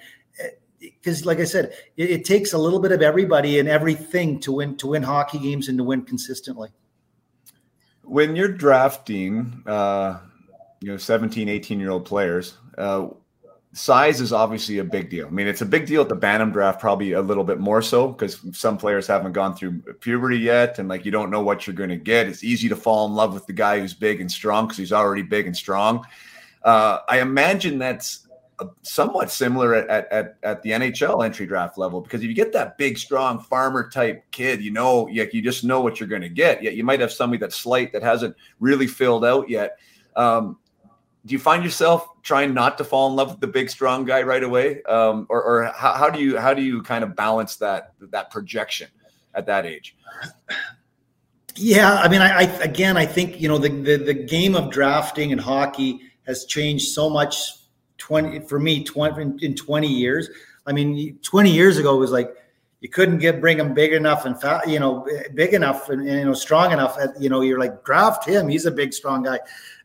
[0.79, 4.39] because eh, like I said it, it, takes a little bit of everybody and everything
[4.39, 6.69] to win to win hockey games and to win consistently.
[8.03, 10.19] When you're drafting uh
[10.79, 13.09] you know 17 18 year old players uh
[13.73, 15.27] size is obviously a big deal.
[15.27, 17.81] I mean, it's a big deal at the Bantam draft, probably a little bit more
[17.81, 21.65] so because some players haven't gone through puberty yet, and like you don't know what
[21.65, 22.27] you're going to get.
[22.27, 24.91] It's easy to fall in love with the guy who's big and strong because he's
[24.91, 26.05] already big and strong.
[26.63, 28.27] Uh, I imagine that's
[28.83, 32.77] somewhat similar at, at, at the NHL entry draft level because if you get that
[32.77, 36.29] big, strong farmer type kid, you know, you, you just know what you're going to
[36.29, 36.61] get.
[36.61, 39.79] Yet you might have somebody that's slight that hasn't really filled out yet.
[40.15, 40.57] Um,
[41.25, 44.21] do you find yourself trying not to fall in love with the big strong guy
[44.21, 47.55] right away um, or, or how, how, do you how do you kind of balance
[47.57, 48.87] that that projection
[49.33, 49.95] at that age
[51.55, 54.71] yeah i mean I, I, again i think you know the, the, the game of
[54.71, 57.35] drafting and hockey has changed so much
[57.97, 60.29] 20 for me 20 in 20 years
[60.65, 62.35] i mean 20 years ago was like
[62.81, 66.19] you couldn't get bring him big enough and fat, you know, big enough and, and,
[66.19, 66.97] you know strong enough.
[66.97, 68.47] At, you know, you're like draft him.
[68.47, 69.39] He's a big, strong guy.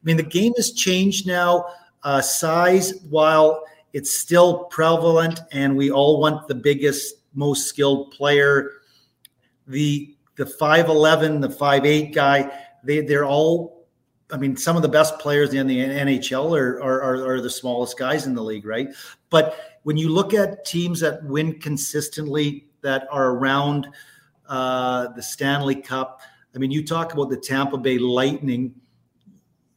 [0.06, 1.66] Mean, the game has changed now.
[2.02, 8.70] Uh, size, while it's still prevalent, and we all want the biggest, most skilled player.
[9.66, 12.50] The the five eleven, the five eight guy,
[12.84, 13.86] they they're all.
[14.30, 17.96] I mean, some of the best players in the NHL are, are, are the smallest
[17.96, 18.88] guys in the league, right?
[19.30, 23.88] But when you look at teams that win consistently, that are around
[24.48, 26.20] uh, the Stanley Cup.
[26.54, 28.74] I mean, you talk about the Tampa Bay Lightning.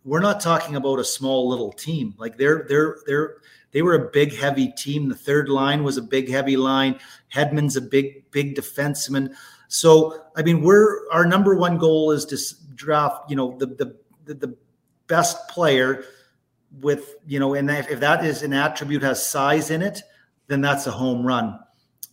[0.09, 2.15] We're not talking about a small little team.
[2.17, 3.35] Like they're they're they're
[3.71, 5.07] they were a big heavy team.
[5.07, 6.99] The third line was a big heavy line.
[7.31, 9.35] Hedman's a big big defenseman.
[9.67, 13.29] So I mean, we're our number one goal is to draft.
[13.29, 13.95] You know, the the
[14.25, 14.57] the, the
[15.05, 16.03] best player
[16.81, 20.01] with you know, and if, if that is an attribute has size in it,
[20.47, 21.59] then that's a home run.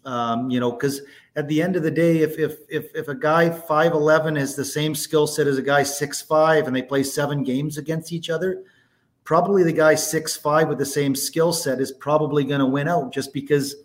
[0.05, 1.01] Um, you know, because
[1.37, 4.57] at the end of the day, if if if if a guy five eleven is
[4.57, 8.11] the same skill set as a guy six five, and they play seven games against
[8.11, 8.65] each other,
[9.25, 12.89] probably the guy six five with the same skill set is probably going to win
[12.89, 13.77] out just because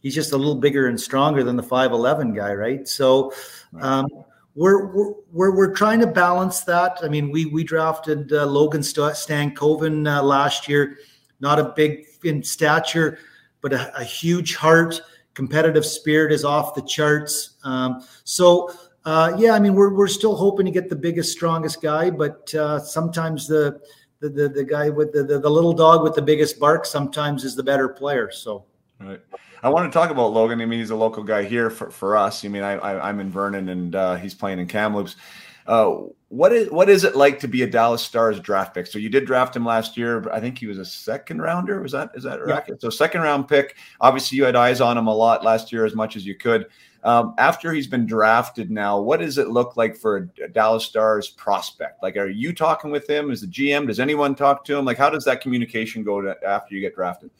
[0.00, 2.88] he's just a little bigger and stronger than the five eleven guy, right?
[2.88, 3.32] So.
[3.80, 4.08] Um,
[4.54, 6.98] we're, we're we're trying to balance that.
[7.02, 10.98] I mean, we we drafted uh, Logan Stankoven uh, last year,
[11.40, 13.18] not a big in stature,
[13.62, 15.00] but a, a huge heart
[15.34, 17.56] competitive spirit is off the charts.
[17.64, 18.70] Um, so
[19.04, 22.54] uh, yeah, I mean we're we're still hoping to get the biggest, strongest guy, but
[22.54, 23.80] uh, sometimes the,
[24.20, 27.44] the the the guy with the, the, the little dog with the biggest bark sometimes
[27.44, 28.30] is the better player.
[28.30, 28.64] So
[29.00, 29.20] right.
[29.64, 30.60] I want to talk about Logan.
[30.60, 32.44] I mean, he's a local guy here for, for us.
[32.44, 35.14] I mean, I, I am in Vernon and uh, he's playing in Kamloops.
[35.66, 35.94] Uh,
[36.28, 38.86] what is what is it like to be a Dallas Stars draft pick?
[38.86, 40.30] So you did draft him last year.
[40.32, 41.80] I think he was a second rounder.
[41.82, 42.64] Was that is that right?
[42.66, 42.74] Yeah.
[42.78, 43.76] So second round pick.
[44.00, 46.66] Obviously, you had eyes on him a lot last year, as much as you could.
[47.04, 51.28] Um, after he's been drafted now, what does it look like for a Dallas Stars
[51.28, 52.02] prospect?
[52.02, 53.30] Like, are you talking with him?
[53.30, 53.88] Is the GM?
[53.88, 54.84] Does anyone talk to him?
[54.84, 57.30] Like, how does that communication go to, after you get drafted?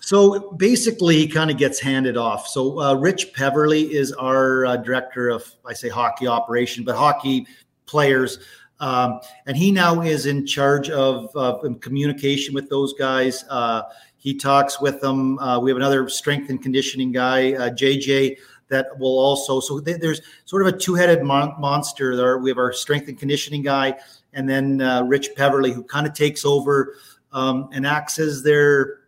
[0.00, 2.48] So basically, he kind of gets handed off.
[2.48, 7.46] So uh, Rich Peverley is our uh, director of, I say, hockey operation, but hockey
[7.90, 8.38] players.
[8.78, 13.44] Um, and he now is in charge of, of communication with those guys.
[13.50, 13.82] Uh,
[14.16, 15.38] he talks with them.
[15.38, 18.34] Uh, we have another strength and conditioning guy, JJ, uh,
[18.68, 19.60] that will also.
[19.60, 22.38] So th- there's sort of a two-headed mon- monster there.
[22.38, 23.98] We have our strength and conditioning guy,
[24.32, 26.94] and then uh, Rich Peverley, who kind of takes over
[27.32, 29.00] um, and acts as their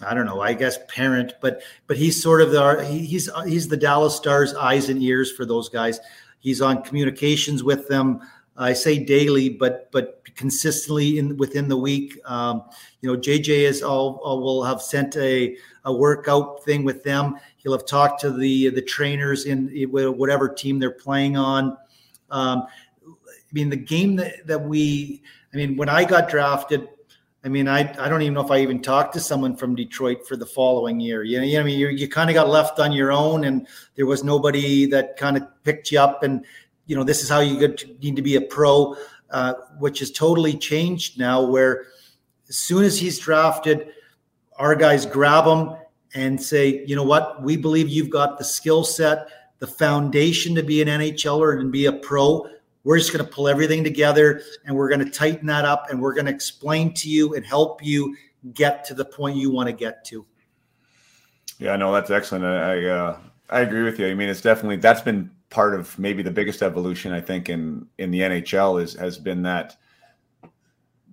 [0.00, 3.76] I don't know, I guess parent, but but he's sort of the he's he's the
[3.76, 6.00] Dallas Stars eyes and ears for those guys.
[6.42, 8.20] He's on communications with them.
[8.56, 12.18] I say daily, but but consistently in within the week.
[12.24, 12.64] Um,
[13.00, 17.36] you know, JJ is all, all will have sent a a workout thing with them.
[17.58, 21.78] He'll have talked to the the trainers in whatever team they're playing on.
[22.30, 22.66] Um,
[23.06, 26.88] I mean, the game that, that we, I mean, when I got drafted,
[27.44, 30.26] I mean, I, I don't even know if I even talked to someone from Detroit
[30.26, 31.24] for the following year.
[31.24, 33.44] You know, you know I mean, you you kind of got left on your own,
[33.44, 36.44] and there was nobody that kind of picked you up, and
[36.86, 38.96] you know, this is how you to, need to be a pro,
[39.30, 41.42] uh, which has totally changed now.
[41.42, 41.86] Where
[42.48, 43.88] as soon as he's drafted,
[44.56, 45.76] our guys grab him
[46.14, 49.26] and say, you know what, we believe you've got the skill set,
[49.58, 52.46] the foundation to be an NHLer and be a pro
[52.84, 56.00] we're just going to pull everything together and we're going to tighten that up and
[56.00, 58.16] we're going to explain to you and help you
[58.54, 60.26] get to the point you want to get to.
[61.58, 62.44] Yeah, no, that's excellent.
[62.44, 63.18] I uh,
[63.50, 64.08] I agree with you.
[64.08, 67.86] I mean, it's definitely that's been part of maybe the biggest evolution I think in
[67.98, 69.76] in the NHL is has been that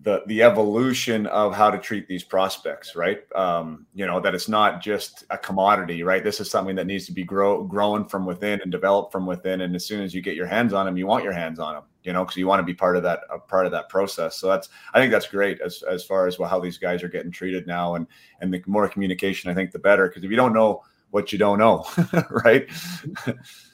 [0.10, 3.22] the the evolution of how to treat these prospects, right?
[3.36, 6.24] Um, you know that it's not just a commodity, right?
[6.24, 9.62] This is something that needs to be grow grown from within and developed from within.
[9.62, 11.76] And as soon as you get your hands on them, you want your hands on
[11.76, 13.90] them, you know, because you want to be part of that a part of that
[13.90, 14.38] process.
[14.38, 17.10] So that's I think that's great as as far as well, how these guys are
[17.10, 18.08] getting treated now, and
[18.42, 20.08] and the more communication, I think, the better.
[20.08, 21.86] Because if you don't know what you don't know,
[22.30, 22.68] right?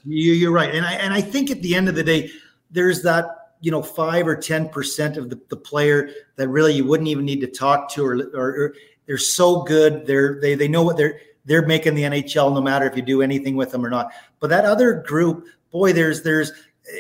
[0.06, 2.30] you, you're right, and I and I think at the end of the day,
[2.71, 6.86] there's that you know five or ten percent of the, the player that really you
[6.86, 10.68] wouldn't even need to talk to, or, or, or they're so good, they're they they
[10.68, 13.86] know what they're they're making the NHL no matter if you do anything with them
[13.86, 14.12] or not.
[14.39, 16.52] But that other group, boy, there's there's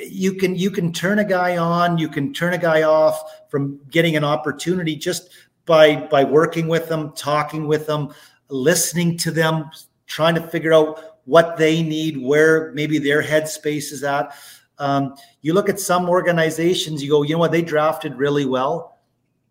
[0.07, 3.79] you can you can turn a guy on, you can turn a guy off from
[3.89, 5.29] getting an opportunity just
[5.65, 8.13] by by working with them, talking with them,
[8.49, 9.69] listening to them,
[10.05, 14.35] trying to figure out what they need, where maybe their headspace is at.
[14.77, 18.99] Um, you look at some organizations, you go, you know what, they drafted really well,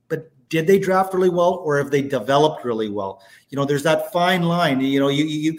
[0.08, 3.22] but did they draft really well or have they developed really well?
[3.48, 4.80] You know, there's that fine line.
[4.80, 5.58] You know, you, you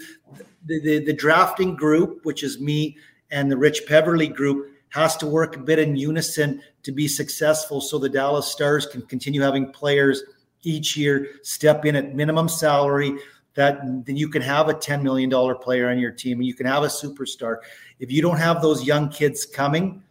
[0.66, 2.96] the, the, the drafting group, which is me
[3.30, 7.80] and the Rich Peverley group, has to work a bit in unison to be successful
[7.80, 10.22] so the Dallas Stars can continue having players
[10.62, 13.16] each year step in at minimum salary
[13.54, 16.66] that then you can have a $10 million player on your team and you can
[16.66, 17.56] have a superstar.
[17.98, 20.02] If you don't have those young kids coming,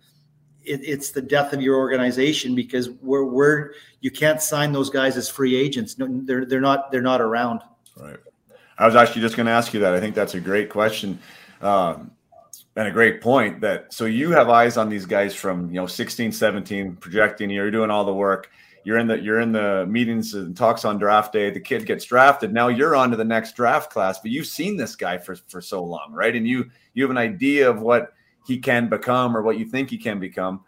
[0.63, 5.17] it, it's the death of your organization because we're, we're you can't sign those guys
[5.17, 5.97] as free agents.
[5.97, 7.61] No, they're they're not they're not around.
[7.95, 8.17] Right.
[8.77, 9.93] I was actually just going to ask you that.
[9.93, 11.19] I think that's a great question.
[11.61, 12.11] Um,
[12.75, 15.87] and a great point that so you have eyes on these guys from you know
[15.87, 18.49] 16 17 projecting you're doing all the work
[18.85, 21.49] you're in the you're in the meetings and talks on draft day.
[21.49, 22.53] The kid gets drafted.
[22.53, 25.59] Now you're on to the next draft class but you've seen this guy for for
[25.59, 26.35] so long right?
[26.35, 28.13] And you you have an idea of what
[28.47, 30.63] he can become or what you think he can become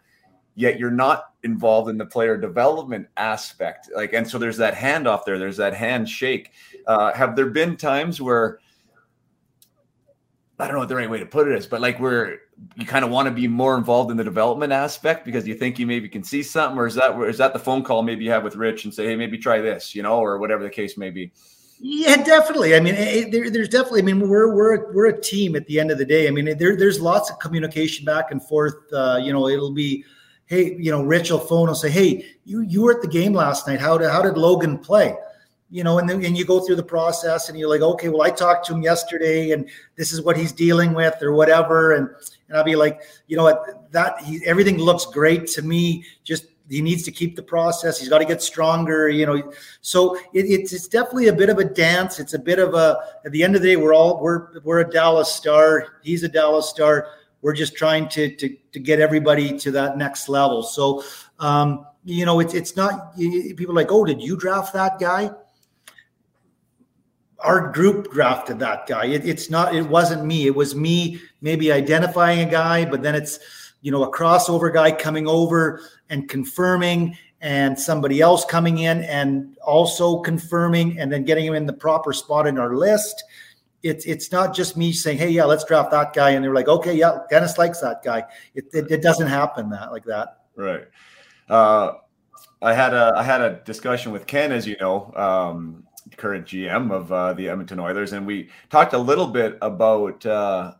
[0.56, 3.88] yet you're not involved in the player development aspect.
[3.94, 5.38] Like and so there's that handoff there.
[5.38, 6.50] There's that handshake.
[6.86, 8.58] Uh, have there been times where
[10.58, 12.40] i don't know what the right way to put it is but like where
[12.76, 15.78] you kind of want to be more involved in the development aspect because you think
[15.78, 18.30] you maybe can see something or is that is that the phone call maybe you
[18.30, 20.96] have with rich and say hey maybe try this you know or whatever the case
[20.96, 21.32] may be
[21.80, 22.74] yeah, definitely.
[22.74, 24.00] I mean, it, there, there's definitely.
[24.00, 26.26] I mean, we're we're we're a team at the end of the day.
[26.26, 28.74] I mean, there, there's lots of communication back and forth.
[28.92, 30.04] Uh, you know, it'll be,
[30.46, 33.32] hey, you know, Rich will phone will say, hey, you you were at the game
[33.32, 33.78] last night.
[33.78, 35.14] How did how did Logan play?
[35.70, 38.22] You know, and then and you go through the process, and you're like, okay, well,
[38.22, 42.08] I talked to him yesterday, and this is what he's dealing with, or whatever, and
[42.48, 46.04] and I'll be like, you know what, that he, everything looks great to me.
[46.24, 47.98] Just he needs to keep the process.
[47.98, 49.52] He's got to get stronger, you know.
[49.80, 52.18] So it, it's it's definitely a bit of a dance.
[52.20, 52.98] It's a bit of a.
[53.24, 55.86] At the end of the day, we're all we're we're a Dallas Star.
[56.02, 57.08] He's a Dallas Star.
[57.42, 60.62] We're just trying to to to get everybody to that next level.
[60.62, 61.02] So,
[61.38, 65.30] um, you know, it's it's not people like, oh, did you draft that guy?
[67.40, 69.06] Our group drafted that guy.
[69.06, 69.74] It, it's not.
[69.74, 70.46] It wasn't me.
[70.46, 73.38] It was me maybe identifying a guy, but then it's
[73.80, 75.80] you know a crossover guy coming over
[76.10, 81.66] and confirming and somebody else coming in and also confirming and then getting him in
[81.66, 83.22] the proper spot in our list
[83.82, 86.66] it's it's not just me saying hey yeah let's draft that guy and they're like
[86.66, 88.24] okay yeah dennis likes that guy
[88.54, 90.88] it, it, it doesn't happen that like that right
[91.48, 91.92] uh,
[92.60, 95.84] i had a i had a discussion with ken as you know um,
[96.16, 100.72] current gm of uh, the edmonton oilers and we talked a little bit about uh,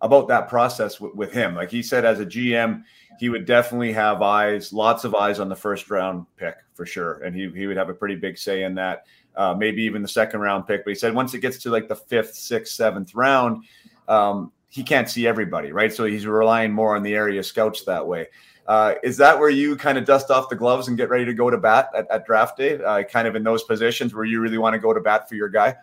[0.00, 1.54] about that process w- with him.
[1.54, 2.82] Like he said, as a GM,
[3.18, 7.22] he would definitely have eyes, lots of eyes on the first round pick for sure,
[7.22, 9.06] and he he would have a pretty big say in that.
[9.34, 10.82] Uh, maybe even the second round pick.
[10.82, 13.64] But he said once it gets to like the fifth, sixth, seventh round,
[14.08, 15.92] um, he can't see everybody, right?
[15.92, 18.28] So he's relying more on the area scouts that way.
[18.66, 21.34] Uh, is that where you kind of dust off the gloves and get ready to
[21.34, 22.82] go to bat at, at draft day?
[22.82, 25.36] Uh, kind of in those positions where you really want to go to bat for
[25.36, 25.74] your guy?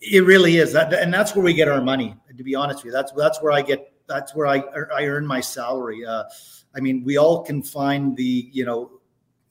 [0.00, 2.16] It really is that, and that's where we get our money.
[2.34, 3.92] To be honest with you, that's that's where I get.
[4.06, 4.62] That's where I
[4.96, 6.06] I earn my salary.
[6.06, 6.24] Uh,
[6.74, 8.90] I mean, we all can find the you know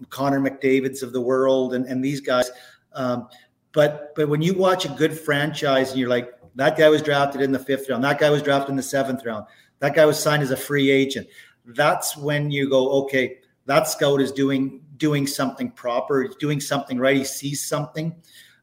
[0.09, 2.49] Connor McDavid's of the world and and these guys,
[2.93, 3.27] um,
[3.73, 7.41] but but when you watch a good franchise and you're like that guy was drafted
[7.41, 9.45] in the fifth round, that guy was drafted in the seventh round,
[9.79, 11.27] that guy was signed as a free agent.
[11.75, 16.99] That's when you go, okay, that scout is doing doing something proper, he's doing something
[16.99, 17.17] right.
[17.17, 18.15] He sees something.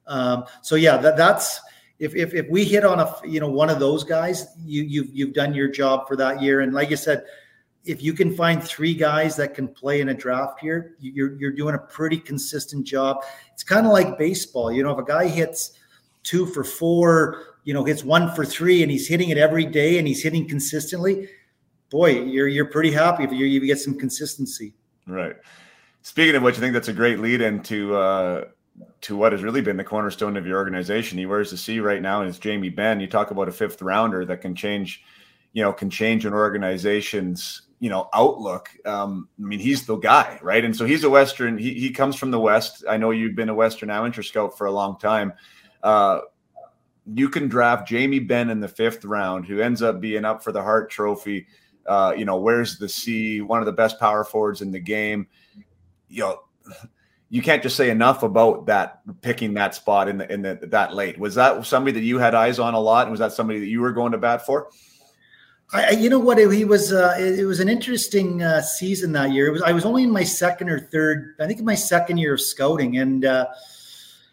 [0.07, 1.61] Um, so yeah, that, that's
[1.99, 5.15] if, if if we hit on a you know one of those guys, you you've
[5.15, 6.61] you've done your job for that year.
[6.61, 7.25] And like I said,
[7.85, 11.53] if you can find three guys that can play in a draft year, you're you're
[11.53, 13.25] doing a pretty consistent job.
[13.53, 14.71] It's kind of like baseball.
[14.71, 15.73] You know, if a guy hits
[16.23, 19.99] two for four, you know, hits one for three, and he's hitting it every day
[19.99, 21.29] and he's hitting consistently,
[21.91, 24.74] boy, you're you're pretty happy if you, you get some consistency.
[25.07, 25.37] Right.
[26.03, 28.45] Speaking of which, I think that's a great lead into uh,
[29.03, 31.18] to what has really been the cornerstone of your organization.
[31.18, 33.01] He wears the C right now, and it's Jamie Benn.
[33.01, 35.03] You talk about a fifth rounder that can change,
[35.53, 38.70] you know, can change an organization's you know outlook.
[38.84, 40.64] Um, I mean, he's the guy, right?
[40.64, 41.59] And so he's a Western.
[41.59, 42.84] He he comes from the West.
[42.89, 45.32] I know you've been a Western Amateur scout for a long time.
[45.82, 46.20] Uh,
[47.14, 50.53] you can draft Jamie Benn in the fifth round, who ends up being up for
[50.53, 51.47] the Hart Trophy.
[51.89, 55.26] Uh, you know, where's the C, one of the best power forwards in the game.
[56.09, 56.41] You know,
[57.28, 60.95] you can't just say enough about that picking that spot in the in the that
[60.95, 61.18] late.
[61.18, 63.66] Was that somebody that you had eyes on a lot, and was that somebody that
[63.66, 64.68] you were going to bat for?
[65.72, 66.39] I, you know what?
[66.39, 66.93] He was.
[66.93, 69.49] Uh, it, was an interesting uh, season that year.
[69.49, 69.62] It was.
[69.62, 71.34] I was only in my second or third.
[71.41, 73.47] I think in my second year of scouting, and uh,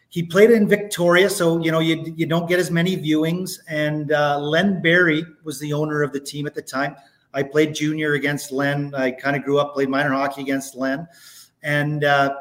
[0.10, 1.32] he played in Victoria.
[1.32, 3.58] So you know, you you don't get as many viewings.
[3.68, 6.96] And uh, Len Barrie was the owner of the team at the time.
[7.34, 8.94] I played junior against Len.
[8.96, 11.08] I kind of grew up played minor hockey against Len,
[11.62, 12.36] and uh,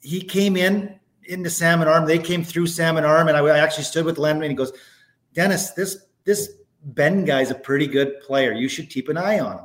[0.00, 2.06] he came in into Salmon Arm.
[2.06, 4.72] They came through Salmon Arm, and I, I actually stood with Len, and he goes,
[5.34, 6.50] "Dennis, this this
[6.82, 8.52] Benn guy's a pretty good player.
[8.52, 9.64] You should keep an eye on him.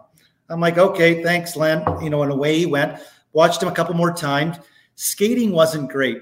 [0.49, 1.83] I'm like, okay, thanks, Len.
[2.03, 2.99] You know, and away he went.
[3.33, 4.57] Watched him a couple more times.
[4.95, 6.21] Skating wasn't great.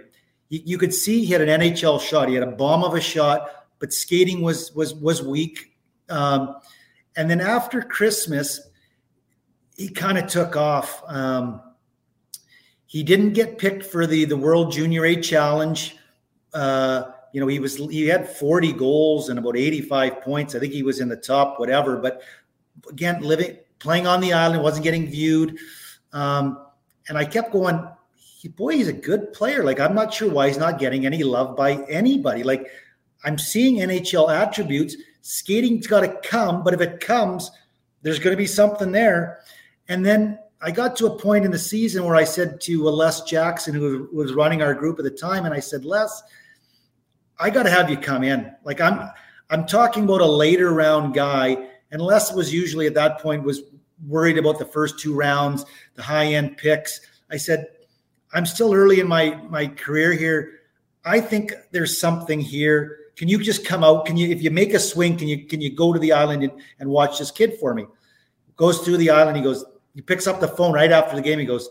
[0.49, 2.29] You, you could see he had an NHL shot.
[2.29, 5.75] He had a bomb of a shot, but skating was was was weak.
[6.09, 6.55] Um,
[7.15, 8.61] and then after Christmas,
[9.75, 11.03] he kind of took off.
[11.07, 11.61] Um,
[12.85, 15.95] he didn't get picked for the the World Junior A Challenge.
[16.53, 20.55] Uh, you know, he was he had 40 goals and about 85 points.
[20.55, 21.97] I think he was in the top, whatever.
[21.97, 22.21] But
[22.89, 25.57] again, living playing on the island wasn't getting viewed.
[26.13, 26.65] Um,
[27.09, 27.85] and I kept going,
[28.55, 29.63] boy, he's a good player.
[29.63, 32.43] Like I'm not sure why he's not getting any love by anybody.
[32.43, 32.67] Like
[33.23, 34.95] I'm seeing NHL attributes.
[35.23, 37.49] Skating's got to come, but if it comes,
[38.01, 39.39] there's going to be something there.
[39.87, 43.21] And then I got to a point in the season where I said to Les
[43.23, 46.21] Jackson, who was running our group at the time, and I said, Les,
[47.39, 48.53] I got to have you come in.
[48.65, 49.09] Like I'm,
[49.49, 53.61] I'm talking about a later round guy, and Les was usually at that point was
[54.05, 55.65] worried about the first two rounds,
[55.95, 56.99] the high end picks.
[57.31, 57.67] I said,
[58.33, 60.59] I'm still early in my my career here.
[61.05, 62.99] I think there's something here.
[63.15, 64.05] Can you just come out?
[64.05, 66.43] Can you, if you make a swing, can you can you go to the island
[66.43, 67.85] and, and watch this kid for me?
[68.55, 69.37] Goes through the island.
[69.37, 69.65] He goes.
[69.95, 71.37] He picks up the phone right after the game.
[71.37, 71.69] He goes,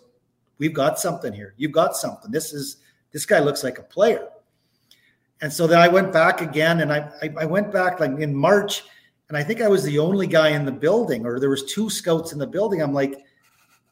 [0.59, 1.55] "We've got something here.
[1.57, 2.31] You've got something.
[2.31, 2.77] This is
[3.13, 4.29] this guy looks like a player."
[5.41, 8.33] And so then I went back again, and I, I, I went back like in
[8.33, 8.85] March,
[9.29, 11.91] and I think I was the only guy in the building, or there was two
[11.91, 12.81] scouts in the building.
[12.81, 13.25] I'm like,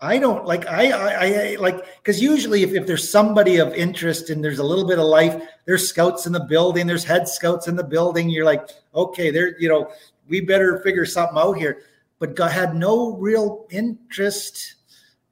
[0.03, 4.30] I don't like I I, I like because usually if, if there's somebody of interest
[4.30, 7.68] and there's a little bit of life, there's scouts in the building, there's head scouts
[7.68, 8.30] in the building.
[8.30, 9.90] You're like, okay, there, you know,
[10.28, 11.82] we better figure something out here.
[12.18, 14.74] But God had no real interest,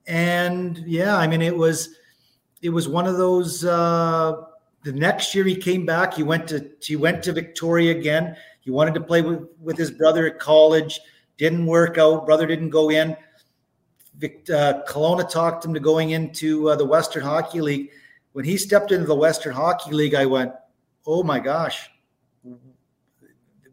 [0.06, 1.96] and yeah, I mean, it was
[2.62, 3.64] it was one of those.
[3.64, 4.44] uh
[4.84, 6.14] the next year he came back.
[6.14, 8.36] He went to he went to Victoria again.
[8.60, 11.00] He wanted to play with, with his brother at college.
[11.36, 12.26] Didn't work out.
[12.26, 13.16] Brother didn't go in.
[14.18, 17.90] Vic, uh, Kelowna talked him to going into uh, the Western Hockey League.
[18.32, 20.52] When he stepped into the Western Hockey League, I went,
[21.06, 21.88] "Oh my gosh,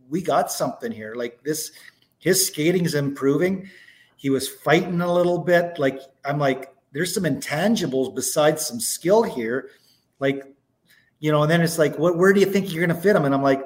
[0.10, 1.72] we got something here!" Like this,
[2.20, 3.70] his skating is improving.
[4.16, 5.80] He was fighting a little bit.
[5.80, 9.72] Like I'm like, there's some intangibles besides some skill here.
[10.20, 10.44] Like
[11.20, 13.16] you know, and then it's like, what, where do you think you're going to fit
[13.16, 13.26] him?
[13.26, 13.66] And I'm like,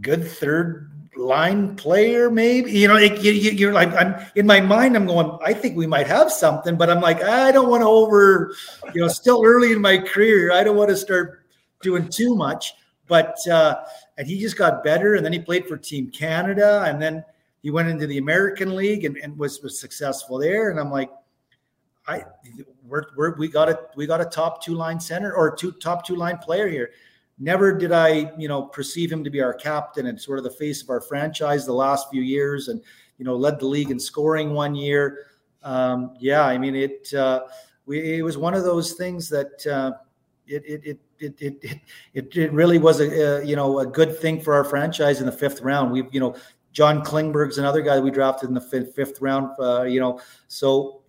[0.00, 0.91] good third
[1.22, 2.72] line player, maybe.
[2.72, 5.86] You know, it, you, are like, I'm in my mind, I'm going, I think we
[5.86, 8.54] might have something, but I'm like, I don't want to over,
[8.94, 10.52] you know, still early in my career.
[10.52, 11.44] I don't want to start
[11.82, 12.74] doing too much.
[13.08, 13.82] But uh,
[14.16, 17.24] and he just got better, and then he played for Team Canada, and then
[17.62, 20.70] he went into the American League and, and was was successful there.
[20.70, 21.10] And I'm like,
[22.06, 22.24] I
[22.86, 26.06] we're, we're, we got a we got a top two line center or two top
[26.06, 26.90] two line player here.
[27.42, 30.50] Never did I you know perceive him to be our captain and sort of the
[30.50, 32.80] face of our franchise the last few years, and
[33.18, 35.26] you know led the league in scoring one year.
[35.64, 37.12] Um, yeah, I mean it.
[37.12, 37.42] Uh,
[37.84, 39.92] we, it was one of those things that uh,
[40.46, 41.80] it, it, it it, it,
[42.14, 45.26] it, it really was a, a, you know a good thing for our franchise in
[45.26, 45.90] the fifth round.
[45.90, 46.36] We you know
[46.72, 49.50] John Klingberg's another guy we drafted in the fifth, fifth round.
[49.58, 51.02] Uh, you know, so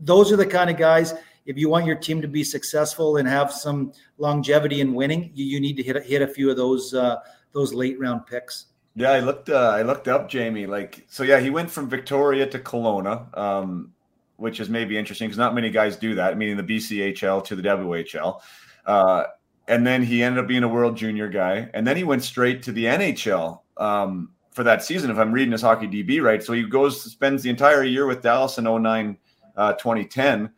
[0.00, 1.12] those are the kind of guys.
[1.46, 5.44] If you want your team to be successful and have some longevity in winning, you,
[5.44, 7.16] you need to hit hit a few of those uh,
[7.52, 8.66] those late round picks.
[8.96, 9.50] Yeah, I looked.
[9.50, 10.66] Uh, I looked up Jamie.
[10.66, 13.92] Like, so yeah, he went from Victoria to Kelowna, um,
[14.36, 16.38] which is maybe interesting because not many guys do that.
[16.38, 18.40] Meaning the BCHL to the WHL,
[18.86, 19.24] uh,
[19.68, 22.62] and then he ended up being a World Junior guy, and then he went straight
[22.62, 25.10] to the NHL um, for that season.
[25.10, 28.22] If I'm reading his hockey DB right, so he goes spends the entire year with
[28.22, 29.18] Dallas in 09
[29.58, 30.50] uh, 2010.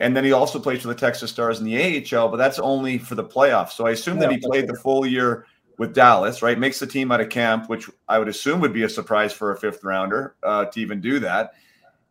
[0.00, 1.76] And then he also plays for the Texas Stars in the
[2.16, 3.72] AHL, but that's only for the playoffs.
[3.72, 5.46] So I assume yeah, that he played the full year
[5.78, 6.58] with Dallas, right?
[6.58, 9.52] Makes the team out of camp, which I would assume would be a surprise for
[9.52, 11.52] a fifth rounder uh, to even do that.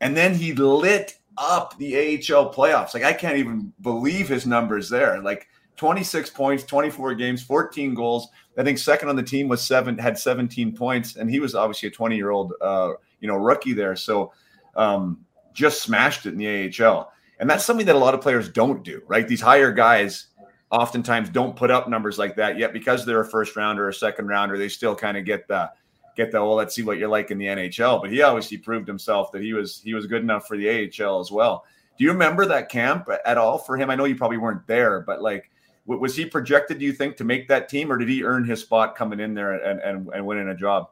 [0.01, 2.93] And then he lit up the AHL playoffs.
[2.93, 5.21] Like I can't even believe his numbers there.
[5.21, 8.27] Like 26 points, 24 games, 14 goals.
[8.57, 11.87] I think second on the team was seven, had 17 points, and he was obviously
[11.87, 13.95] a 20 year old, uh, you know, rookie there.
[13.95, 14.31] So
[14.75, 17.11] um, just smashed it in the AHL.
[17.43, 19.27] And that's something that a lot of players don't do, right?
[19.27, 20.27] These higher guys
[20.71, 23.93] oftentimes don't put up numbers like that yet because they're a first rounder or a
[23.93, 24.57] second rounder.
[24.57, 25.69] They still kind of get the
[26.15, 27.99] get the well, let's see what you're like in the NHL.
[27.99, 31.19] But he obviously proved himself that he was he was good enough for the AHL
[31.19, 31.65] as well.
[31.97, 33.89] Do you remember that camp at all for him?
[33.89, 35.51] I know you probably weren't there, but like
[35.85, 38.61] was he projected, do you think, to make that team, or did he earn his
[38.61, 40.91] spot coming in there and and, and winning a job?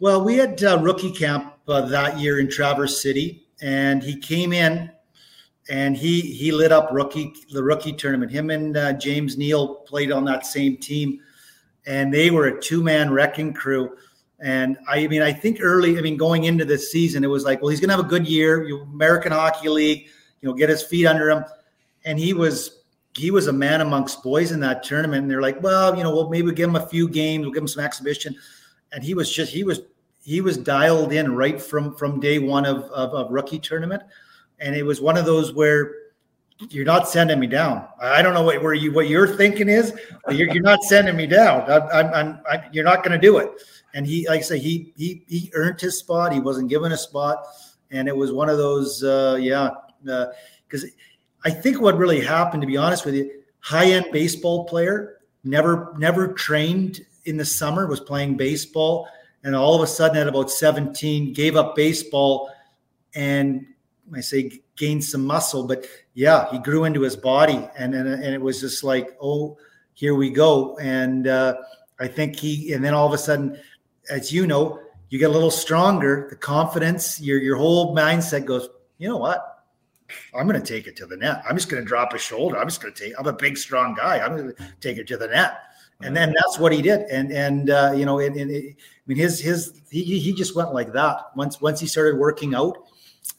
[0.00, 4.52] Well, we had uh, rookie camp uh, that year in Traverse City, and he came
[4.52, 4.90] in
[5.68, 8.32] and he he lit up rookie the rookie tournament.
[8.32, 11.20] Him and uh, James Neal played on that same team,
[11.86, 13.96] and they were a two man wrecking crew.
[14.40, 17.62] And I mean, I think early, I mean, going into this season, it was like,
[17.62, 20.08] well, he's going to have a good year, American Hockey League,
[20.40, 21.44] you know, get his feet under him.
[22.04, 22.80] And he was
[23.16, 25.22] he was a man amongst boys in that tournament.
[25.22, 27.62] And they're like, well, you know, we'll maybe give him a few games, we'll give
[27.62, 28.34] him some exhibition.
[28.90, 29.82] And he was just he was
[30.24, 34.02] he was dialed in right from from day one of, of, of rookie tournament.
[34.62, 35.94] And it was one of those where
[36.70, 37.86] you're not sending me down.
[38.00, 39.92] I don't know what where you what you're thinking is,
[40.30, 41.70] you're, you're not sending me down.
[41.70, 43.50] I, I'm, I'm, I, you're not going to do it.
[43.94, 46.32] And he, like I say, he he he earned his spot.
[46.32, 47.44] He wasn't given a spot,
[47.90, 49.70] and it was one of those, uh, yeah,
[50.02, 50.88] because uh,
[51.44, 55.94] I think what really happened, to be honest with you, high end baseball player never
[55.98, 59.08] never trained in the summer, was playing baseball,
[59.44, 62.50] and all of a sudden at about 17 gave up baseball,
[63.14, 63.66] and
[64.14, 68.34] I say gained some muscle, but yeah, he grew into his body, and and, and
[68.34, 69.56] it was just like, oh,
[69.94, 71.54] here we go, and uh,
[72.00, 73.58] I think he, and then all of a sudden,
[74.10, 78.68] as you know, you get a little stronger, the confidence, your your whole mindset goes,
[78.98, 79.52] you know what?
[80.34, 81.42] I'm going to take it to the net.
[81.48, 82.58] I'm just going to drop a shoulder.
[82.58, 83.14] I'm just going to take.
[83.18, 84.18] I'm a big, strong guy.
[84.18, 85.58] I'm going to take it to the net,
[86.02, 87.02] and then that's what he did.
[87.10, 90.74] And and uh, you know, and it, I mean, his his he he just went
[90.74, 91.16] like that.
[91.36, 92.78] Once once he started working out,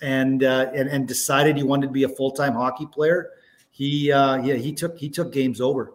[0.02, 3.32] and uh, and and decided he wanted to be a full time hockey player,
[3.72, 5.94] he uh, yeah he took he took games over.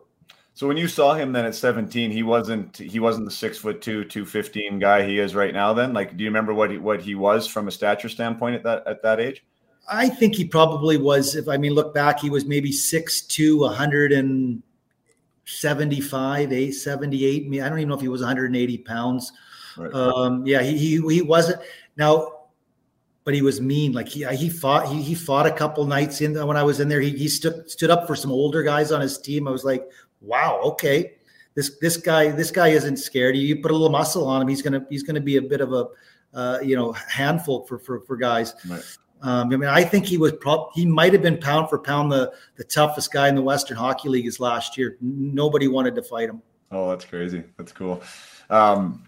[0.59, 3.81] So when you saw him then at 17, he wasn't he wasn't the six foot
[3.81, 5.73] two, 215 guy he is right now.
[5.73, 8.65] Then, like, do you remember what he what he was from a stature standpoint at
[8.65, 9.45] that at that age?
[9.89, 11.37] I think he probably was.
[11.37, 17.45] If I mean, look back, he was maybe six to 175, 878.
[17.45, 19.31] I, mean, I don't even know if he was 180 pounds.
[19.77, 19.95] Right.
[19.95, 21.63] Um, yeah, he, he he wasn't.
[21.97, 22.38] Now
[23.29, 23.93] but he was mean.
[23.93, 26.89] Like he he fought he he fought a couple nights in when I was in
[26.89, 27.03] there.
[27.03, 29.47] He he stood stood up for some older guys on his team.
[29.47, 29.87] I was like,
[30.23, 31.17] wow, okay,
[31.55, 33.37] this this guy this guy isn't scared.
[33.37, 35.75] You put a little muscle on him, he's gonna he's gonna be a bit of
[35.75, 35.89] a
[36.33, 38.55] uh, you know handful for for for guys.
[38.67, 38.83] Right.
[39.21, 42.11] Um, I mean, I think he was probably he might have been pound for pound
[42.11, 44.97] the the toughest guy in the Western Hockey League as last year.
[45.03, 46.41] Nobody wanted to fight him.
[46.71, 47.45] Oh, that's crazy.
[47.59, 48.03] That's cool.
[48.49, 49.07] Um,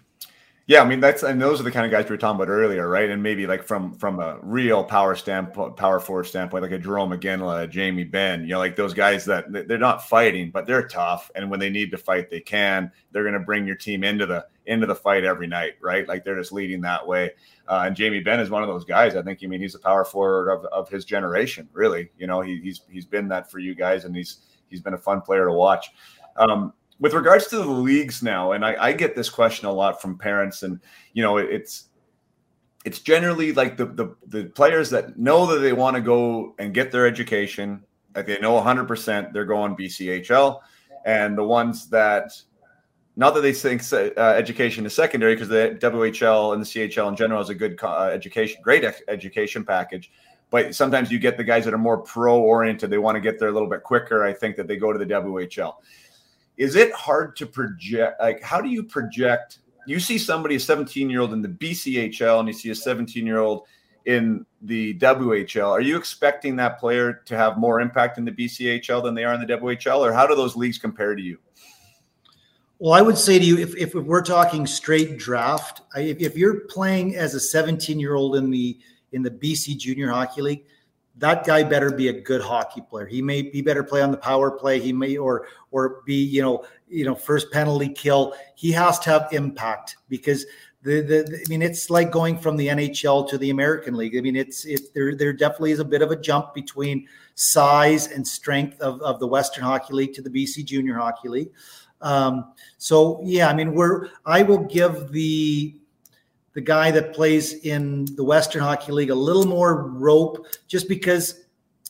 [0.71, 2.49] yeah, I mean that's and those are the kind of guys we were talking about
[2.49, 3.09] earlier, right?
[3.09, 7.13] And maybe like from from a real power standpoint, power forward standpoint, like a Jarome
[7.19, 11.29] Iginla, Jamie Benn, you know, like those guys that they're not fighting, but they're tough,
[11.35, 12.89] and when they need to fight, they can.
[13.11, 16.07] They're going to bring your team into the into the fight every night, right?
[16.07, 17.31] Like they're just leading that way.
[17.67, 19.17] Uh, and Jamie Benn is one of those guys.
[19.17, 19.39] I think.
[19.43, 22.11] I mean, he's a power forward of, of his generation, really.
[22.17, 24.37] You know, he, he's he's been that for you guys, and he's
[24.69, 25.89] he's been a fun player to watch.
[26.37, 26.71] Um,
[27.01, 30.19] with regards to the leagues now, and I, I, get this question a lot from
[30.19, 30.79] parents, and
[31.13, 31.85] you know, it's
[32.85, 36.75] it's generally like the, the the players that know that they want to go and
[36.75, 37.83] get their education,
[38.15, 40.59] like they know 100 percent they're going BCHL,
[41.03, 42.39] and the ones that
[43.15, 47.15] not that they think uh, education is secondary because the WHL and the CHL in
[47.15, 50.11] general is a good uh, education, great education package.
[50.51, 52.89] But sometimes you get the guys that are more pro oriented.
[52.91, 54.23] They want to get there a little bit quicker.
[54.23, 55.75] I think that they go to the WHL
[56.61, 61.09] is it hard to project like how do you project you see somebody a 17
[61.09, 63.63] year old in the bchl and you see a 17 year old
[64.05, 69.03] in the whl are you expecting that player to have more impact in the bchl
[69.03, 71.39] than they are in the whl or how do those leagues compare to you?
[72.77, 76.61] Well i would say to you if, if we're talking straight draft if, if you're
[76.61, 78.77] playing as a 17 year old in the
[79.13, 80.65] in the bc junior hockey league
[81.21, 83.05] that guy better be a good hockey player.
[83.05, 84.79] He may be better play on the power play.
[84.79, 88.33] He may or or be you know you know first penalty kill.
[88.55, 90.45] He has to have impact because
[90.81, 94.17] the, the I mean it's like going from the NHL to the American League.
[94.17, 98.07] I mean it's it there there definitely is a bit of a jump between size
[98.07, 101.51] and strength of, of the Western Hockey League to the BC Junior Hockey League.
[102.01, 105.75] Um, so yeah, I mean we're I will give the
[106.53, 111.45] the guy that plays in the Western Hockey League a little more rope just because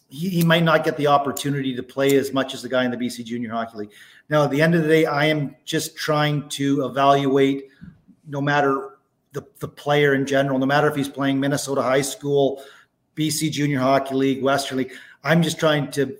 [0.10, 2.92] he, he might not get the opportunity to play as much as the guy in
[2.92, 3.92] the BC Junior Hockey League.
[4.30, 7.70] Now, at the end of the day, I am just trying to evaluate
[8.28, 8.98] no matter
[9.34, 12.64] the, the player in general, no matter if he's playing Minnesota High School,
[13.16, 14.94] BC Junior Hockey League, Western League.
[15.24, 16.18] I'm just trying to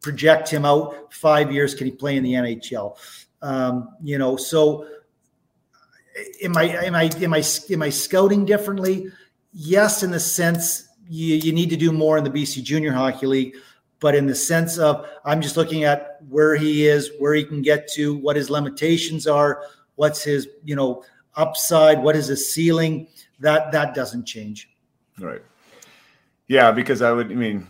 [0.00, 1.74] project him out five years.
[1.74, 2.96] Can he play in the NHL?
[3.42, 4.86] Um, you know, so
[6.42, 9.10] am I am I am I am I scouting differently?
[9.52, 13.26] Yes, in the sense you, you need to do more in the BC Junior Hockey
[13.26, 13.56] League,
[13.98, 17.62] but in the sense of I'm just looking at where he is, where he can
[17.62, 19.62] get to, what his limitations are,
[19.96, 21.04] what's his you know
[21.34, 23.08] upside, what is his ceiling.
[23.40, 24.70] That that doesn't change.
[25.18, 25.42] Right.
[26.48, 27.30] Yeah, because I would.
[27.30, 27.66] I mean,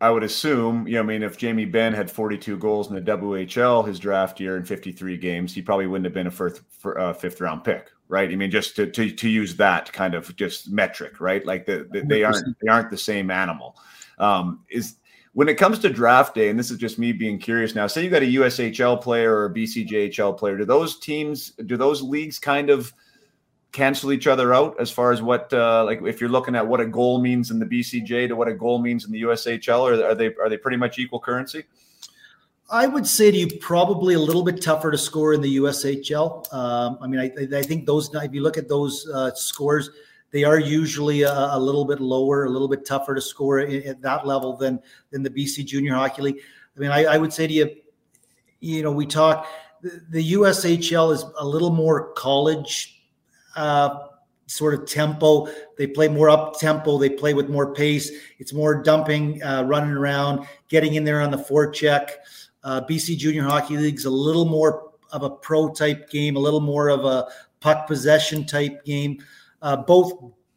[0.00, 3.02] I would assume, you know, I mean, if Jamie Benn had 42 goals in the
[3.02, 6.98] WHL his draft year in 53 games, he probably wouldn't have been a first, for,
[6.98, 8.30] uh, fifth round pick, right?
[8.30, 11.44] I mean, just to, to, to use that kind of just metric, right?
[11.44, 13.76] Like the, the they aren't they aren't the same animal.
[14.18, 14.96] Um, is
[15.34, 17.86] when it comes to draft day, and this is just me being curious now.
[17.86, 20.56] Say you got a USHL player or a BCJHL player.
[20.56, 22.92] Do those teams, do those leagues kind of
[23.72, 26.80] cancel each other out as far as what uh, like if you're looking at what
[26.80, 30.04] a goal means in the BCJ to what a goal means in the USHL, or
[30.04, 31.64] are they are they pretty much equal currency?
[32.70, 36.52] I would say to you probably a little bit tougher to score in the USHL.
[36.54, 39.90] Um, I mean, I, I, think those if you look at those uh, scores,
[40.30, 43.70] they are usually a, a, little bit lower, a little bit tougher to score at,
[43.84, 46.40] at, that level than than the BC Junior Hockey League.
[46.76, 47.70] I mean, I, I would say to you,
[48.60, 49.48] you know, we talk
[49.82, 52.99] the, the USHL is a little more college
[53.60, 54.08] uh,
[54.46, 55.48] sort of tempo.
[55.76, 56.98] They play more up tempo.
[56.98, 58.10] They play with more pace.
[58.38, 62.10] It's more dumping, uh, running around, getting in there on the forecheck.
[62.64, 66.60] Uh, BC Junior Hockey League's a little more of a pro type game, a little
[66.60, 67.28] more of a
[67.60, 69.22] puck possession type game.
[69.62, 70.12] Uh, both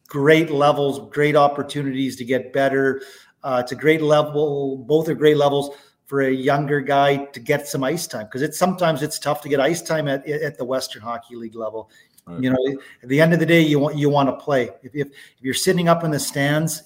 [0.08, 3.01] great levels, great opportunities to get better.
[3.43, 4.78] Uh, it's a great level.
[4.78, 5.76] Both are great levels
[6.06, 9.49] for a younger guy to get some ice time because it's sometimes it's tough to
[9.49, 11.89] get ice time at, at the Western Hockey League level.
[12.26, 12.41] Right.
[12.41, 14.69] You know, at the end of the day, you want you want to play.
[14.82, 16.84] If, if, if you're sitting up in the stands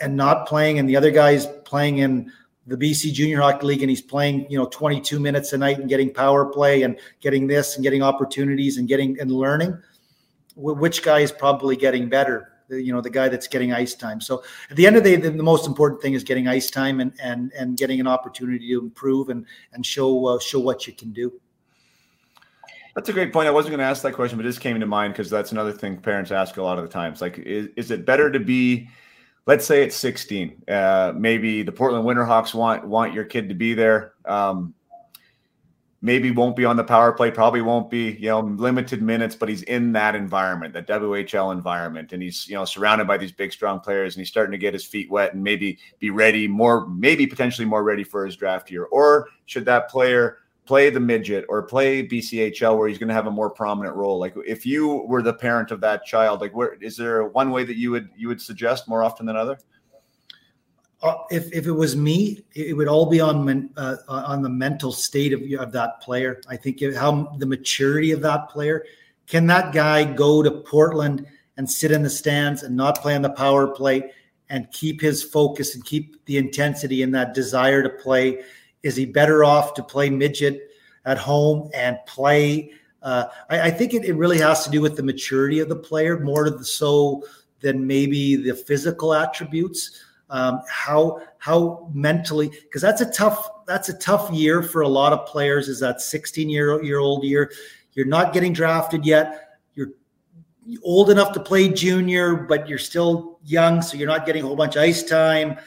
[0.00, 2.30] and not playing, and the other guy's playing in
[2.66, 5.88] the BC Junior Hockey League and he's playing, you know, 22 minutes a night and
[5.88, 9.78] getting power play and getting this and getting opportunities and getting and learning,
[10.56, 12.52] which guy is probably getting better?
[12.68, 14.20] You know, the guy that's getting ice time.
[14.20, 16.68] So at the end of the day, the, the most important thing is getting ice
[16.68, 20.86] time and and and getting an opportunity to improve and and show uh, show what
[20.86, 21.32] you can do.
[22.96, 23.46] That's a great point.
[23.46, 25.70] I wasn't going to ask that question, but this came to mind because that's another
[25.70, 27.20] thing parents ask a lot of the times.
[27.20, 28.88] Like, is, is it better to be,
[29.44, 33.74] let's say it's 16, uh, maybe the Portland Winterhawks want want your kid to be
[33.74, 34.14] there.
[34.24, 34.72] Um,
[36.00, 39.50] maybe won't be on the power play, probably won't be, you know, limited minutes, but
[39.50, 43.52] he's in that environment, that WHL environment, and he's, you know, surrounded by these big,
[43.52, 46.88] strong players, and he's starting to get his feet wet and maybe be ready, more,
[46.88, 48.84] maybe potentially more ready for his draft year.
[48.84, 53.26] Or should that player play the midget or play BCHL where he's going to have
[53.26, 54.18] a more prominent role?
[54.18, 57.64] Like if you were the parent of that child, like where is there one way
[57.64, 59.58] that you would you would suggest more often than other?
[61.02, 64.90] Uh, if, if it was me, it would all be on uh, on the mental
[64.90, 66.40] state of, of that player.
[66.48, 68.84] I think how the maturity of that player.
[69.26, 73.22] Can that guy go to Portland and sit in the stands and not play on
[73.22, 74.10] the power play
[74.48, 78.42] and keep his focus and keep the intensity and that desire to play?
[78.86, 80.70] Is he better off to play midget
[81.04, 82.70] at home and play?
[83.02, 85.76] Uh, I, I, think it, it, really has to do with the maturity of the
[85.76, 87.24] player more so
[87.60, 90.02] than maybe the physical attributes.
[90.30, 95.12] Um, how how mentally because that's a tough that's a tough year for a lot
[95.12, 95.68] of players.
[95.68, 97.52] Is that 16 year year old year?
[97.92, 99.60] You're not getting drafted yet.
[99.74, 99.90] You're
[100.82, 104.56] old enough to play junior, but you're still young, so you're not getting a whole
[104.56, 105.58] bunch of ice time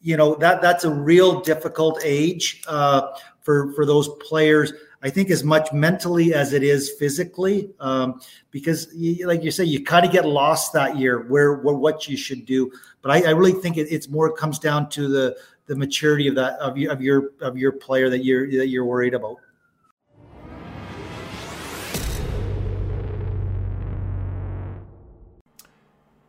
[0.00, 3.08] you know that that's a real difficult age uh,
[3.42, 4.72] for for those players.
[5.02, 8.20] I think as much mentally as it is physically, um,
[8.50, 12.06] because you, like you say, you kind of get lost that year where, where what
[12.06, 12.70] you should do.
[13.00, 15.36] But I, I really think it, it's more comes down to the
[15.66, 18.84] the maturity of that of your of your of your player that you're that you're
[18.84, 19.36] worried about.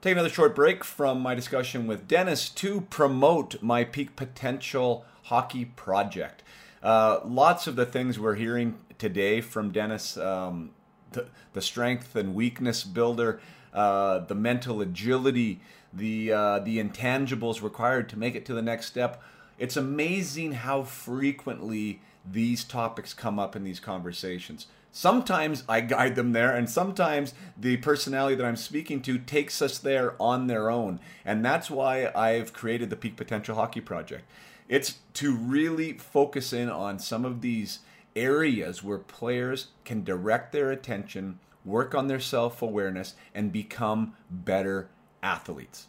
[0.01, 5.65] Take another short break from my discussion with Dennis to promote my peak potential hockey
[5.65, 6.41] project.
[6.81, 10.71] Uh, lots of the things we're hearing today from Dennis, um,
[11.11, 13.39] the, the, strength and weakness builder,
[13.75, 15.59] uh, the mental agility,
[15.93, 19.21] the uh, the intangibles required to make it to the next step.
[19.59, 24.65] It's amazing how frequently these topics come up in these conversations.
[24.91, 29.77] Sometimes I guide them there, and sometimes the personality that I'm speaking to takes us
[29.77, 30.99] there on their own.
[31.23, 34.25] And that's why I've created the Peak Potential Hockey Project.
[34.67, 37.79] It's to really focus in on some of these
[38.15, 44.89] areas where players can direct their attention, work on their self awareness, and become better
[45.23, 45.87] athletes.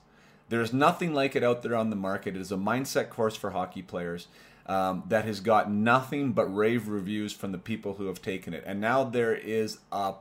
[0.48, 2.36] There's nothing like it out there on the market.
[2.36, 4.28] It is a mindset course for hockey players
[4.66, 8.62] um, that has got nothing but rave reviews from the people who have taken it.
[8.66, 10.14] And now there is a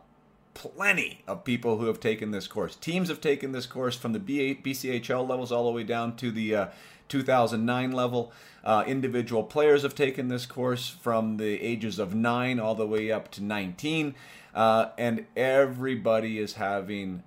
[0.53, 2.75] plenty of people who have taken this course.
[2.75, 6.55] Teams have taken this course from the BCHL levels all the way down to the
[6.55, 6.67] uh,
[7.09, 8.31] 2009 level.
[8.63, 13.11] Uh, individual players have taken this course from the ages of 9 all the way
[13.11, 14.15] up to 19.
[14.53, 17.23] Uh, and everybody is having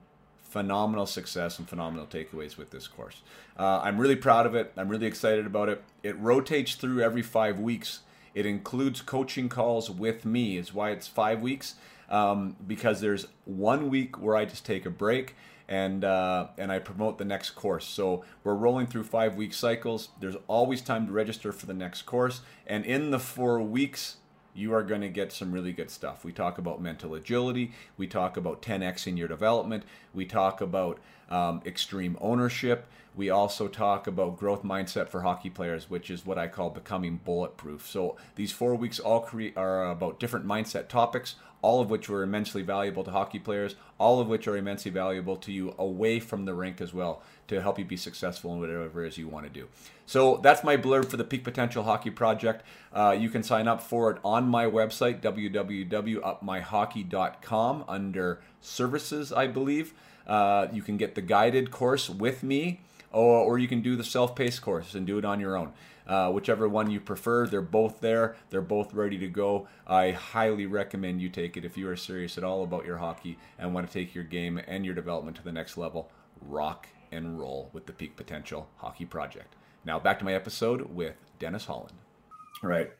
[0.54, 3.22] phenomenal success and phenomenal takeaways with this course.
[3.58, 4.72] Uh, I'm really proud of it.
[4.76, 5.82] I'm really excited about it.
[6.04, 8.02] It rotates through every five weeks.
[8.34, 11.74] It includes coaching calls with me, is why it's five weeks.
[12.08, 15.34] Um, because there's one week where I just take a break
[15.68, 17.86] and uh, and I promote the next course.
[17.86, 20.10] So we're rolling through five week cycles.
[20.20, 24.18] There's always time to register for the next course, and in the four weeks
[24.54, 26.24] you are going to get some really good stuff.
[26.24, 27.72] We talk about mental agility.
[27.96, 29.84] We talk about 10x in your development.
[30.14, 30.98] We talk about
[31.28, 32.86] um, extreme ownership.
[33.16, 37.20] We also talk about growth mindset for hockey players, which is what I call becoming
[37.24, 37.86] bulletproof.
[37.86, 42.62] So these four weeks all are about different mindset topics, all of which were immensely
[42.62, 46.52] valuable to hockey players, all of which are immensely valuable to you away from the
[46.52, 49.50] rink as well to help you be successful in whatever it is you want to
[49.50, 49.68] do.
[50.06, 52.62] So that's my blurb for the Peak Potential Hockey Project.
[52.92, 59.94] Uh, you can sign up for it on my website, www.upmyhockey.com, under services, I believe.
[60.26, 62.80] Uh, you can get the guided course with me,
[63.14, 65.72] or, or you can do the self paced course and do it on your own.
[66.06, 68.36] Uh, whichever one you prefer, they're both there.
[68.50, 69.68] They're both ready to go.
[69.86, 73.38] I highly recommend you take it if you are serious at all about your hockey
[73.58, 76.10] and want to take your game and your development to the next level.
[76.42, 79.54] Rock and roll with the Peak Potential Hockey Project.
[79.84, 81.94] Now back to my episode with Dennis Holland.
[82.62, 82.90] Right.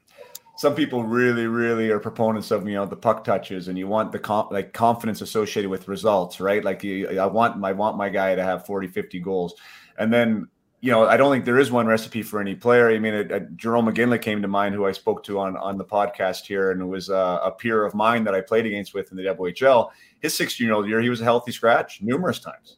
[0.56, 4.12] Some people really, really are proponents of you know the puck touches, and you want
[4.12, 6.62] the com- like confidence associated with results, right?
[6.62, 9.54] Like you, I want I want my guy to have 40, 50 goals,
[9.98, 10.48] and then
[10.84, 12.90] you know, I don't think there is one recipe for any player.
[12.90, 15.78] I mean, a, a Jarome Iginla came to mind, who I spoke to on on
[15.78, 19.10] the podcast here, and was a, a peer of mine that I played against with
[19.10, 19.88] in the WHL.
[20.20, 22.76] His 16 year old year, he was a healthy scratch numerous times,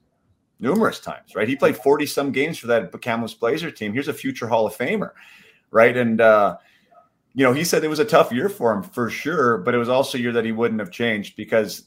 [0.60, 1.34] numerous times.
[1.34, 3.92] Right, he played 40 some games for that Kamloops Blazer team.
[3.92, 5.10] Here's a future Hall of Famer,
[5.72, 5.96] right?
[5.96, 6.58] And uh,
[7.34, 9.78] you know, he said it was a tough year for him for sure, but it
[9.78, 11.86] was also a year that he wouldn't have changed because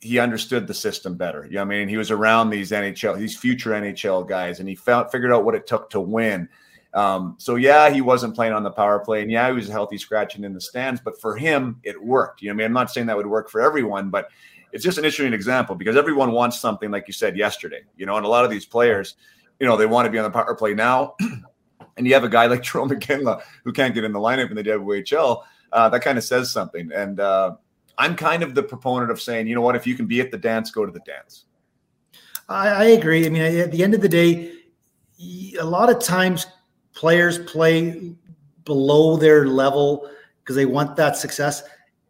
[0.00, 1.44] he understood the system better.
[1.44, 1.88] You know I mean?
[1.88, 5.66] He was around these NHL, these future NHL guys, and he figured out what it
[5.66, 6.48] took to win.
[6.92, 9.98] Um, so yeah, he wasn't playing on the power play, and yeah, he was healthy
[9.98, 11.00] scratching in the stands.
[11.00, 12.42] But for him, it worked.
[12.42, 14.28] You know, I mean, I'm not saying that would work for everyone, but
[14.72, 17.82] it's just an interesting example because everyone wants something like you said yesterday.
[17.96, 19.16] You know, and a lot of these players,
[19.58, 21.14] you know, they want to be on the power play now.
[21.96, 24.56] and you have a guy like Jarome Iginla who can't get in the lineup in
[24.56, 25.42] the WHL.
[25.72, 26.90] Uh, that kind of says something.
[26.92, 27.56] And uh,
[28.00, 30.30] I'm kind of the proponent of saying, you know what, if you can be at
[30.30, 31.44] the dance, go to the dance.
[32.48, 33.26] I, I agree.
[33.26, 34.52] I mean, at the end of the day,
[35.60, 36.46] a lot of times
[36.94, 38.14] players play
[38.64, 41.62] below their level because they want that success.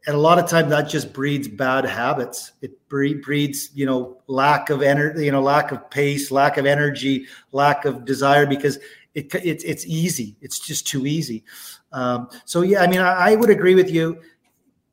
[0.06, 2.52] And a lot of times that just breeds bad habits.
[2.62, 7.26] It breeds, you know, lack of energy, you know, lack of pace, lack of energy,
[7.50, 8.76] lack of desire because
[9.14, 10.36] it, it it's easy.
[10.40, 11.44] It's just too easy.
[11.90, 14.20] Um, so yeah, I mean, I, I would agree with you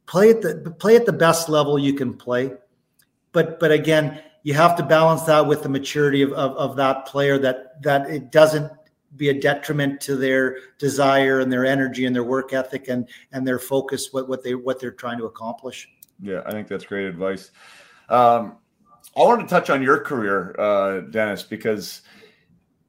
[0.07, 2.53] play at the play at the best level you can play.
[3.31, 7.05] But but again you have to balance that with the maturity of, of, of, that
[7.05, 8.71] player that that it doesn't
[9.17, 13.45] be a detriment to their desire and their energy and their work ethic and and
[13.45, 15.89] their focus what what they what they're trying to accomplish.
[16.21, 17.51] Yeah i think that's great advice.
[18.09, 18.57] Um,
[19.17, 22.01] i wanted to touch on your career uh, dennis because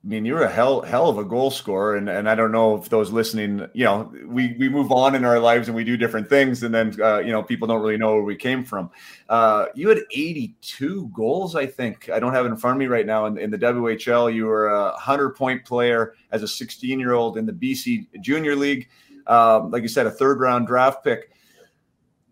[0.04, 2.76] I mean, you're a hell hell of a goal scorer, and, and I don't know
[2.76, 5.96] if those listening, you know, we we move on in our lives and we do
[5.96, 8.90] different things, and then uh, you know people don't really know where we came from.
[9.28, 12.08] Uh, you had 82 goals, I think.
[12.10, 13.26] I don't have it in front of me right now.
[13.26, 17.36] In, in the WHL, you were a hundred point player as a 16 year old
[17.36, 18.88] in the BC Junior League.
[19.26, 21.32] Um, like you said, a third round draft pick.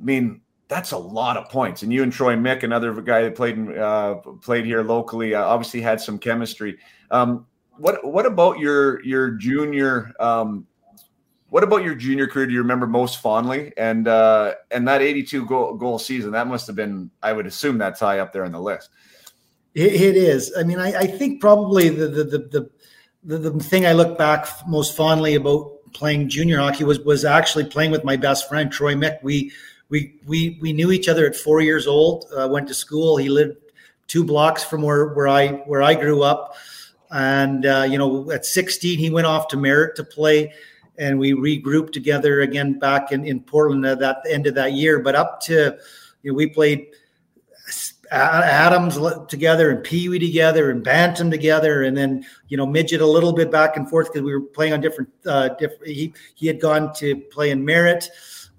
[0.00, 1.82] I mean, that's a lot of points.
[1.82, 5.80] And you and Troy Mick, another guy that played uh, played here locally, uh, obviously
[5.80, 6.78] had some chemistry.
[7.10, 7.44] Um,
[7.78, 10.66] what what about your your junior um,
[11.48, 13.72] what about your junior career do you remember most fondly?
[13.76, 17.78] And uh, and that 82 goal, goal season that must have been i would assume
[17.78, 18.90] that's high up there on the list.
[19.74, 20.52] It, it is.
[20.58, 22.70] I mean I, I, think probably the the, the
[23.24, 27.64] the the thing i look back most fondly about playing junior hockey was was actually
[27.64, 29.22] playing with my best friend troy mick.
[29.22, 29.52] We
[29.88, 33.16] we we we knew each other at four years old uh, went to school.
[33.16, 33.56] He lived
[34.08, 36.54] two blocks from where where i where i grew up
[37.10, 40.52] and, uh, you know, at 16, he went off to Merritt to play,
[40.98, 45.00] and we regrouped together again back in, in Portland at that end of that year.
[45.00, 45.78] But up to,
[46.22, 46.88] you know, we played
[48.10, 48.98] Atoms
[49.28, 53.32] together and Pee Wee together and Bantam together, and then you know midget a little
[53.32, 55.10] bit back and forth because we were playing on different.
[55.26, 55.86] Uh, different.
[55.86, 58.08] He he had gone to play in Merritt,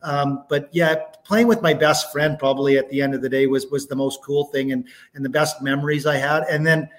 [0.04, 3.48] um, but yeah, playing with my best friend probably at the end of the day
[3.48, 6.44] was was the most cool thing and and the best memories I had.
[6.44, 6.90] And then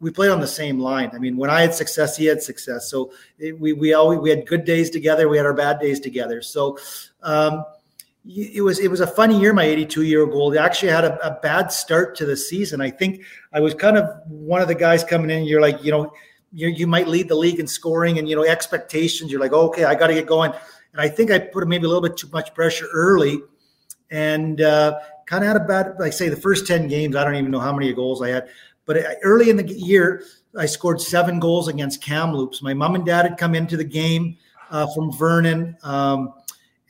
[0.00, 1.10] we played on the same line.
[1.12, 2.90] I mean, when I had success, he had success.
[2.90, 5.28] So it, we we always we had good days together.
[5.28, 6.42] We had our bad days together.
[6.42, 6.78] So,
[7.22, 7.64] um,
[8.24, 9.52] it was it was a funny year.
[9.52, 10.56] My 82 year old.
[10.56, 12.80] Actually, had a, a, bad start to the season.
[12.80, 13.22] I think
[13.52, 15.44] I was kind of one of the guys coming in.
[15.44, 16.12] You're like, you know,
[16.52, 19.30] you you might lead the league in scoring, and you know expectations.
[19.30, 20.52] You're like, okay, I got to get going.
[20.92, 23.40] And I think I put maybe a little bit too much pressure early,
[24.10, 25.94] and uh, kind of had a bad.
[25.98, 28.48] Like say the first 10 games, I don't even know how many goals I had,
[28.86, 30.24] but early in the year,
[30.58, 32.62] I scored seven goals against Kamloops.
[32.62, 34.36] My mom and dad had come into the game
[34.70, 35.76] uh, from Vernon.
[35.82, 36.34] Um,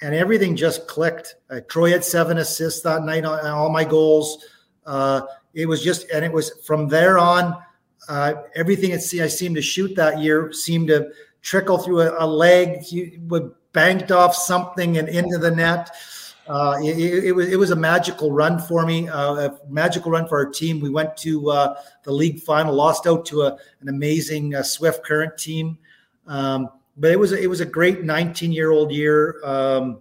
[0.03, 1.37] and everything just clicked.
[1.51, 4.45] Uh, Troy had seven assists that night on, on all my goals.
[4.87, 5.23] Uh,
[5.53, 7.55] it was just, and it was from there on.
[8.09, 11.11] Uh, everything I seemed to shoot that year seemed to
[11.43, 15.91] trickle through a, a leg, you would banked off something and into the net.
[16.51, 20.27] Uh, it, it, was it was a magical run for me, uh, a magical run
[20.27, 20.81] for our team.
[20.81, 25.05] We went to uh, the league final, lost out to a, an amazing uh, Swift
[25.05, 25.79] Current team.
[26.27, 29.41] Um, but it was it was a great 19 year old year.
[29.45, 30.01] Um,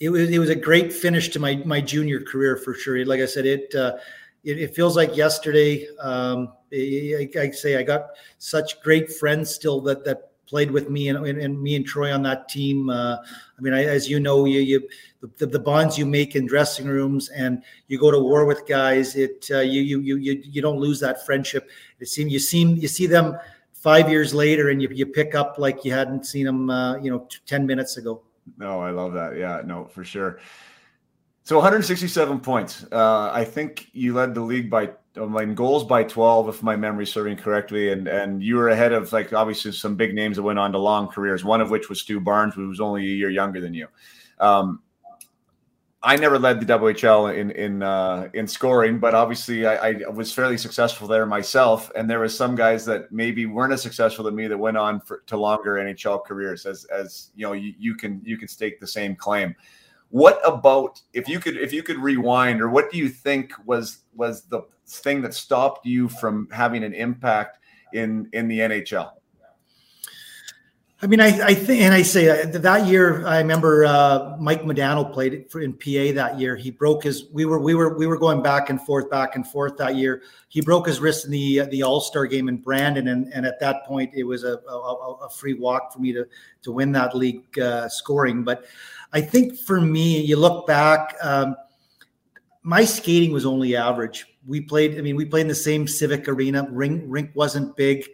[0.00, 3.04] it was it was a great finish to my my junior career for sure.
[3.04, 3.98] Like I said, it uh,
[4.44, 5.86] it, it, feels like yesterday.
[6.00, 11.08] Um, I, I, say I got such great friends still that that played with me
[11.08, 12.88] and, and, and me and Troy on that team.
[12.88, 14.88] Uh, I mean, I, as you know, you, you
[15.36, 19.16] the, the, bonds you make in dressing rooms and you go to war with guys.
[19.16, 21.68] It uh, you, you you you don't lose that friendship.
[22.00, 23.36] It seems you seem you see them
[23.78, 27.10] five years later and you, you pick up like you hadn't seen them, uh, you
[27.10, 28.22] know, 10 minutes ago.
[28.56, 29.36] No, I love that.
[29.36, 30.40] Yeah, no, for sure.
[31.48, 32.84] So 167 points.
[32.92, 37.10] Uh, I think you led the league by in goals by 12, if my memory's
[37.10, 40.58] serving correctly, and and you were ahead of like obviously some big names that went
[40.58, 41.46] on to long careers.
[41.46, 43.86] One of which was Stu Barnes, who was only a year younger than you.
[44.38, 44.82] Um,
[46.02, 50.30] I never led the WHL in in uh, in scoring, but obviously I, I, was
[50.30, 51.90] fairly successful there myself.
[51.96, 55.00] And there was some guys that maybe weren't as successful than me that went on
[55.00, 56.66] for, to longer NHL careers.
[56.66, 59.56] As as you know, you, you can you can stake the same claim.
[60.10, 64.04] What about if you could if you could rewind, or what do you think was
[64.14, 67.58] was the thing that stopped you from having an impact
[67.92, 69.12] in in the NHL?
[71.00, 74.62] I mean, I, I think, and I say uh, that year, I remember uh, Mike
[74.62, 76.56] Modano played in PA that year.
[76.56, 77.26] He broke his.
[77.30, 80.22] We were we were we were going back and forth, back and forth that year.
[80.48, 83.60] He broke his wrist in the the All Star game in Brandon, and, and at
[83.60, 86.26] that point, it was a, a, a free walk for me to
[86.62, 88.42] to win that league uh, scoring.
[88.42, 88.64] But
[89.12, 91.56] I think for me, you look back, um,
[92.62, 94.26] my skating was only average.
[94.46, 94.98] We played.
[94.98, 96.66] I mean, we played in the same civic arena.
[96.70, 98.04] Rink rink wasn't big.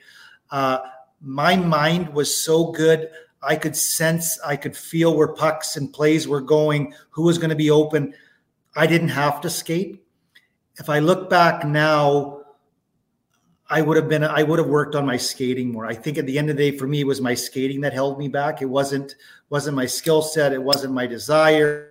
[0.51, 0.79] Uh,
[1.21, 3.09] my mind was so good.
[3.43, 7.51] I could sense, I could feel where pucks and plays were going, who was going
[7.51, 8.15] to be open.
[8.75, 10.03] I didn't have to skate.
[10.79, 12.34] If I look back now,
[13.75, 15.85] I would have been I would have worked on my skating more.
[15.85, 17.93] I think at the end of the day for me it was my skating that
[17.93, 18.62] held me back.
[18.62, 19.16] It wasn't
[19.51, 21.91] wasn't my skill set, it wasn't my desire.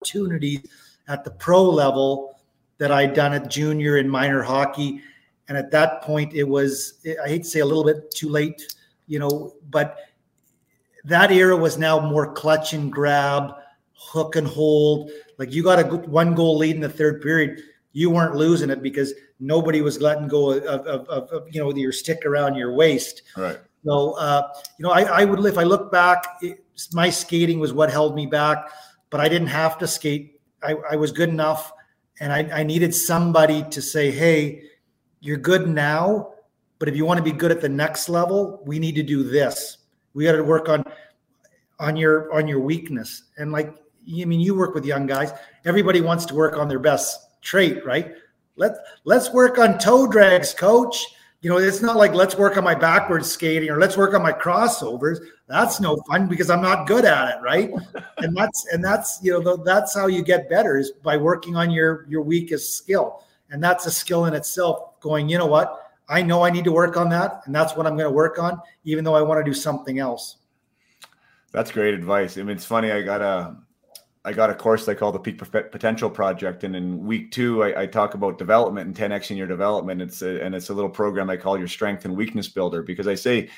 [0.00, 0.66] Opportunities
[1.08, 2.40] at the pro level
[2.78, 5.02] that I'd done at junior and minor hockey.
[5.48, 8.74] And at that point, it was, I hate to say a little bit too late,
[9.06, 9.98] you know, but
[11.04, 13.52] that era was now more clutch and grab,
[13.98, 15.10] hook and hold.
[15.38, 17.60] Like you got a one goal lead in the third period.
[17.92, 21.74] You weren't losing it because nobody was letting go of, of, of, of you know,
[21.74, 23.22] your stick around your waist.
[23.36, 23.58] Right.
[23.84, 27.72] So, uh, you know, I, I, would, if I look back, it, my skating was
[27.72, 28.70] what held me back,
[29.10, 30.40] but I didn't have to skate.
[30.62, 31.72] I, I was good enough
[32.20, 34.64] and I, I needed somebody to say, "Hey,
[35.20, 36.32] you're good now,
[36.78, 39.22] but if you want to be good at the next level, we need to do
[39.22, 39.78] this.
[40.14, 40.84] We got to work on
[41.78, 43.74] on your on your weakness." And like,
[44.10, 45.32] I mean, you work with young guys.
[45.64, 48.14] Everybody wants to work on their best trait, right?
[48.56, 48.72] Let
[49.04, 51.06] let's work on toe drags, coach
[51.40, 54.22] you know, it's not like let's work on my backwards skating or let's work on
[54.22, 55.18] my crossovers.
[55.46, 57.70] That's no fun because I'm not good at it, right?
[58.18, 61.70] and that's and that's you know that's how you get better is by working on
[61.70, 64.98] your your weakest skill, and that's a skill in itself.
[65.00, 65.92] Going, you know what?
[66.08, 68.40] I know I need to work on that, and that's what I'm going to work
[68.40, 70.38] on, even though I want to do something else.
[71.52, 72.36] That's great advice.
[72.36, 72.90] I mean, it's funny.
[72.90, 73.56] I got a
[74.24, 77.82] I got a course they call the Peak Potential Project, and in week two, I,
[77.82, 80.02] I talk about development and 10x in your development.
[80.02, 83.06] It's a, and it's a little program I call your Strength and Weakness Builder because
[83.06, 83.48] I say,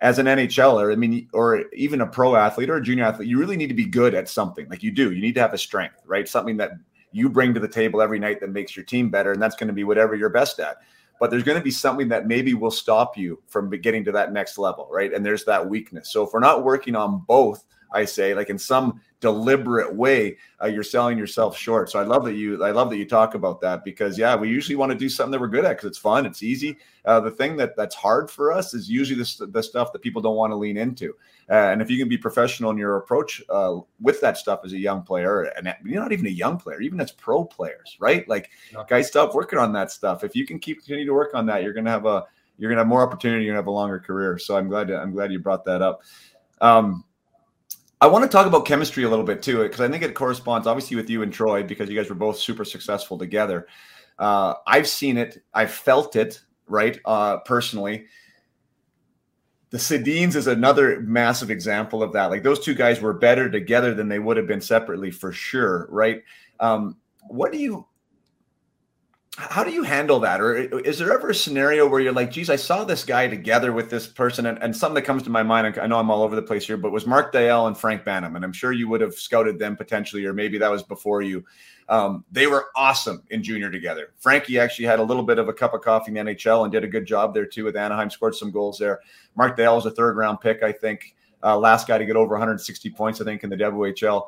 [0.00, 3.38] as an NHLer, I mean, or even a pro athlete or a junior athlete, you
[3.38, 4.68] really need to be good at something.
[4.68, 6.28] Like you do, you need to have a strength, right?
[6.28, 6.72] Something that
[7.12, 9.68] you bring to the table every night that makes your team better, and that's going
[9.68, 10.78] to be whatever you're best at.
[11.20, 14.32] But there's going to be something that maybe will stop you from getting to that
[14.32, 15.12] next level, right?
[15.12, 16.12] And there's that weakness.
[16.12, 20.66] So if we're not working on both I say, like in some deliberate way, uh,
[20.66, 21.90] you're selling yourself short.
[21.90, 24.48] So I love that you, I love that you talk about that because yeah, we
[24.48, 26.76] usually want to do something that we're good at because it's fun, it's easy.
[27.04, 30.22] Uh, the thing that that's hard for us is usually the, the stuff that people
[30.22, 31.14] don't want to lean into.
[31.50, 34.72] Uh, and if you can be professional in your approach uh, with that stuff as
[34.72, 38.28] a young player, and you're not even a young player, even as pro players, right?
[38.28, 38.50] Like,
[38.86, 40.22] guys, stop working on that stuff.
[40.22, 42.24] If you can keep continue to work on that, you're going to have a
[42.58, 43.44] you're to have more opportunity.
[43.44, 44.36] You're going to have a longer career.
[44.38, 46.02] So I'm glad to, I'm glad you brought that up.
[46.60, 47.04] Um,
[48.00, 50.66] I want to talk about chemistry a little bit too, because I think it corresponds
[50.66, 53.66] obviously with you and Troy because you guys were both super successful together.
[54.18, 56.98] Uh, I've seen it, I've felt it, right?
[57.04, 58.06] Uh, personally,
[59.70, 62.30] the Sedins is another massive example of that.
[62.30, 65.88] Like those two guys were better together than they would have been separately for sure,
[65.90, 66.22] right?
[66.60, 66.96] Um,
[67.28, 67.86] what do you
[69.38, 70.40] how do you handle that?
[70.40, 73.72] Or is there ever a scenario where you're like geez i saw this guy together
[73.72, 76.22] with this person and, and something that comes to my mind i know i'm all
[76.22, 78.88] over the place here but was mark dale and frank banham and i'm sure you
[78.88, 81.44] would have scouted them potentially or maybe that was before you.
[81.88, 84.12] Um, they were awesome in junior together.
[84.18, 86.72] Frankie actually had a little bit of a cup of coffee in the nhl and
[86.72, 89.00] did a good job there too with anaheim scored some goals there.
[89.36, 91.14] Mark dale was a third round pick i think
[91.44, 94.24] uh, last guy to get over 160 points i think in the whl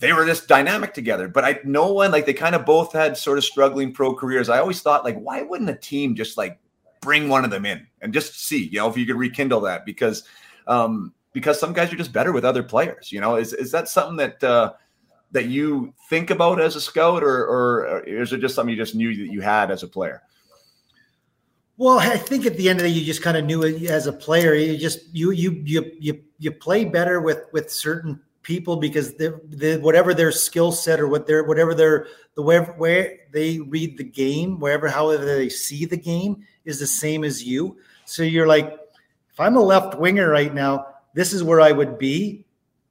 [0.00, 1.28] they were just dynamic together.
[1.28, 4.48] But I no one like they kind of both had sort of struggling pro careers.
[4.48, 6.58] I always thought like, why wouldn't a team just like
[7.00, 9.86] bring one of them in and just see, you know, if you could rekindle that
[9.86, 10.24] because
[10.66, 13.12] um because some guys are just better with other players.
[13.12, 14.72] You know, is is that something that uh
[15.32, 18.94] that you think about as a scout or or is it just something you just
[18.94, 20.22] knew that you had as a player?
[21.76, 23.82] Well, I think at the end of the day, you just kind of knew it
[23.84, 24.54] as a player.
[24.54, 28.20] You just you you you you you play better with with certain
[28.50, 32.58] people because they, they, whatever their skill set or what their whatever their the way
[32.58, 37.44] where they read the game, wherever however they see the game is the same as
[37.44, 37.78] you.
[38.06, 38.76] So you're like,
[39.30, 42.44] if I'm a left winger right now, this is where I would be,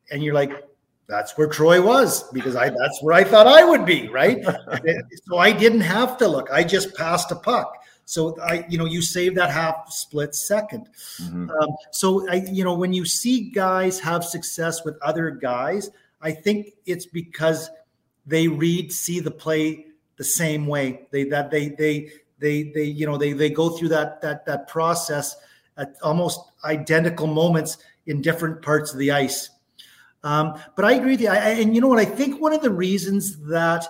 [0.10, 0.64] and you're like,
[1.07, 4.38] that's where Troy was because I that's where I thought I would be, right?
[5.26, 6.47] so I didn't have to look.
[6.53, 7.74] I just passed a puck.
[8.10, 10.88] So I, you know, you save that half split 2nd
[11.22, 11.51] mm-hmm.
[11.51, 16.32] um, so I, you know, when you see guys have success with other guys, I
[16.32, 17.70] think it's because
[18.26, 19.86] they read, see the play
[20.18, 21.07] the same way.
[21.12, 24.68] They that they they they they you know they they go through that that that
[24.68, 25.36] process
[25.78, 29.51] at almost identical moments in different parts of the ice.
[30.24, 31.30] Um, but I agree with you.
[31.30, 31.99] I, and you know what?
[31.99, 33.86] I think one of the reasons that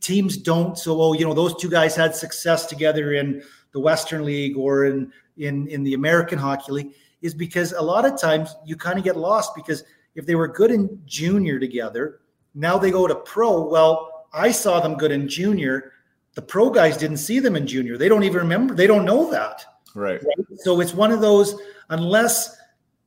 [0.00, 0.78] teams don't.
[0.78, 3.42] So, oh, you know, those two guys had success together in
[3.72, 8.04] the Western League or in in in the American Hockey League is because a lot
[8.04, 12.20] of times you kind of get lost because if they were good in junior together,
[12.54, 13.66] now they go to pro.
[13.68, 15.92] Well, I saw them good in junior.
[16.34, 17.96] The pro guys didn't see them in junior.
[17.96, 18.74] They don't even remember.
[18.74, 19.64] They don't know that.
[19.94, 20.22] Right.
[20.22, 20.46] right?
[20.58, 21.54] So it's one of those
[21.90, 22.56] unless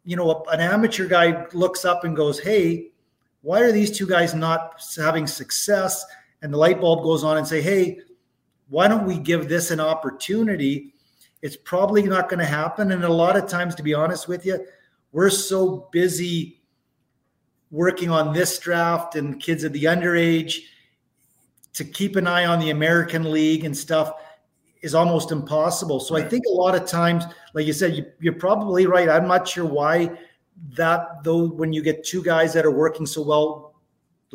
[0.03, 2.91] you know an amateur guy looks up and goes, "Hey,
[3.41, 6.03] why are these two guys not having success?"
[6.46, 7.98] And the light bulb goes on and say, hey,
[8.70, 10.93] why don't we give this an opportunity?
[11.41, 12.91] It's probably not going to happen.
[12.91, 14.64] And a lot of times, to be honest with you,
[15.12, 16.62] we're so busy
[17.72, 20.60] working on this draft and kids at the underage
[21.74, 24.14] to keep an eye on the American League and stuff
[24.84, 26.00] is almost impossible.
[26.00, 27.26] So I think a lot of times,
[27.56, 29.10] like you said, you, are probably right.
[29.10, 30.12] I'm not sure why
[30.76, 33.64] that though when you get two guys that are working so well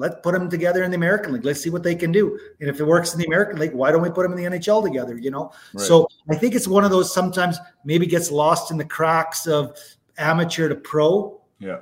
[0.00, 1.44] let's put them together in the American League.
[1.44, 2.38] Let's see what they can do.
[2.60, 4.58] And if it works in the American League, why don't we put them in the
[4.58, 5.16] NHL together?
[5.18, 5.52] You know.
[5.74, 5.86] Right.
[5.86, 9.76] So I think it's one of those sometimes maybe gets lost in the cracks of
[10.18, 11.40] amateur to pro.
[11.58, 11.80] Yeah.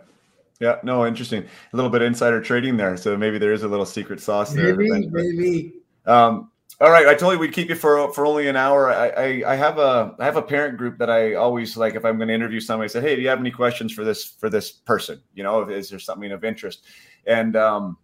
[0.60, 1.44] Yeah, no, interesting.
[1.44, 4.74] A little bit insider trading there, so maybe there is a little secret sauce there.
[4.74, 5.74] Maybe, maybe.
[6.04, 6.50] Um,
[6.80, 8.90] all right, I told you we'd keep you for for only an hour.
[8.90, 12.04] I, I, I have a I have a parent group that I always like if
[12.04, 12.84] I'm going to interview somebody.
[12.84, 15.20] I said, hey, do you have any questions for this for this person?
[15.34, 16.86] You know, is there something of interest?
[17.26, 17.98] And um,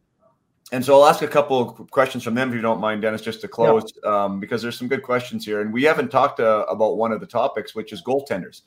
[0.73, 3.21] and so I'll ask a couple of questions from them if you don't mind, Dennis,
[3.21, 4.25] just to close, yeah.
[4.25, 5.61] um, because there's some good questions here.
[5.61, 8.63] And we haven't talked uh, about one of the topics, which is goaltenders.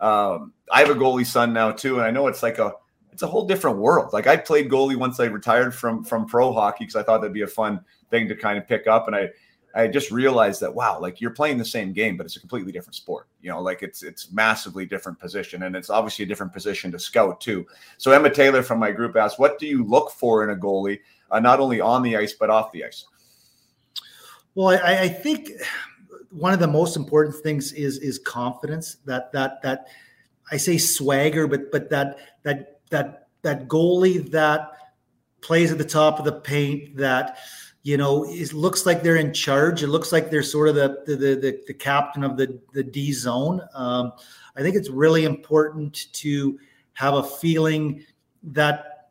[0.00, 2.74] Um, I have a goalie son now too, and I know it's like a
[3.12, 4.12] it's a whole different world.
[4.12, 7.32] Like I played goalie once I retired from from pro hockey because I thought that'd
[7.32, 7.80] be a fun
[8.10, 9.30] thing to kind of pick up, and I
[9.74, 12.72] I just realized that wow, like you're playing the same game, but it's a completely
[12.72, 13.28] different sport.
[13.40, 16.98] You know, like it's it's massively different position, and it's obviously a different position to
[16.98, 17.66] scout too.
[17.96, 21.00] So Emma Taylor from my group asked, "What do you look for in a goalie?"
[21.30, 23.04] Uh, not only on the ice but off the ice?
[24.54, 25.50] Well, I, I, think
[26.30, 28.96] one of the most important things is is confidence.
[29.04, 29.86] That that that
[30.50, 34.72] I say swagger, but but that that that that goalie that
[35.40, 37.38] plays at the top of the paint that
[37.82, 39.82] you know it looks like they're in charge.
[39.82, 43.12] It looks like they're sort of the the the, the captain of the the D
[43.12, 43.60] zone.
[43.74, 44.12] Um,
[44.56, 46.58] I think it's really important to
[46.94, 48.04] have a feeling
[48.42, 49.10] that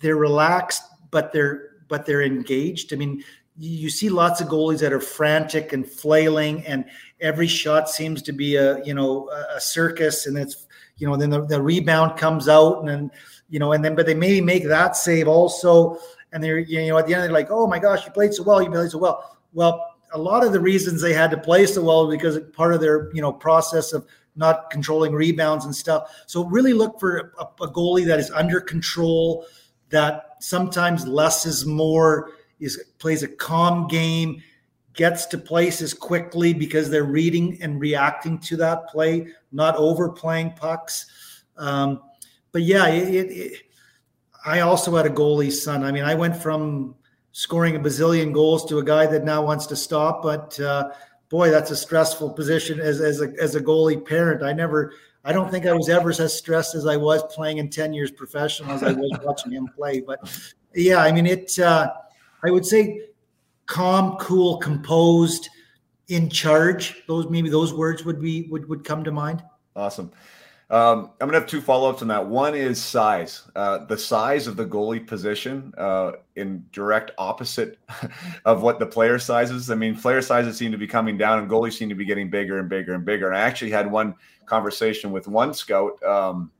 [0.00, 2.92] they're relaxed, but they're but they're engaged.
[2.92, 3.24] I mean,
[3.56, 6.84] you see lots of goalies that are frantic and flailing, and
[7.20, 10.66] every shot seems to be a you know a circus, and it's
[10.96, 13.10] you know then the, the rebound comes out, and then
[13.48, 15.98] you know, and then but they maybe make that save also,
[16.32, 18.42] and they're you know at the end they're like, oh my gosh, you played so
[18.42, 19.38] well, you played so well.
[19.52, 22.80] Well, a lot of the reasons they had to play so well because part of
[22.80, 24.06] their you know process of
[24.36, 26.22] not controlling rebounds and stuff.
[26.26, 29.44] So really look for a, a goalie that is under control,
[29.90, 34.42] that sometimes less is more, is plays a calm game,
[34.94, 41.06] gets to places quickly because they're reading and reacting to that play, not overplaying pucks.
[41.56, 42.02] Um,
[42.52, 43.62] but yeah, it, it, it,
[44.44, 45.84] I also had a goalie son.
[45.84, 46.94] I mean, I went from
[47.32, 50.90] scoring a bazillion goals to a guy that now wants to stop, but uh,
[51.28, 54.42] boy, that's a stressful position as as a as a goalie parent.
[54.42, 54.94] I never,
[55.28, 58.10] I don't think I was ever as stressed as I was playing in ten years
[58.10, 60.00] professional as I was watching him play.
[60.00, 60.20] But
[60.74, 61.58] yeah, I mean it.
[61.58, 61.92] Uh,
[62.42, 63.02] I would say
[63.66, 65.50] calm, cool, composed,
[66.08, 67.02] in charge.
[67.06, 69.44] Those maybe those words would be would would come to mind.
[69.76, 70.10] Awesome.
[70.70, 72.26] Um, I'm gonna have two follow-ups on that.
[72.26, 73.42] One is size.
[73.56, 77.78] Uh, the size of the goalie position uh, in direct opposite
[78.44, 79.70] of what the player sizes.
[79.70, 82.28] I mean, player sizes seem to be coming down, and goalies seem to be getting
[82.28, 83.28] bigger and bigger and bigger.
[83.28, 84.14] And I actually had one
[84.44, 86.50] conversation with one scout, um,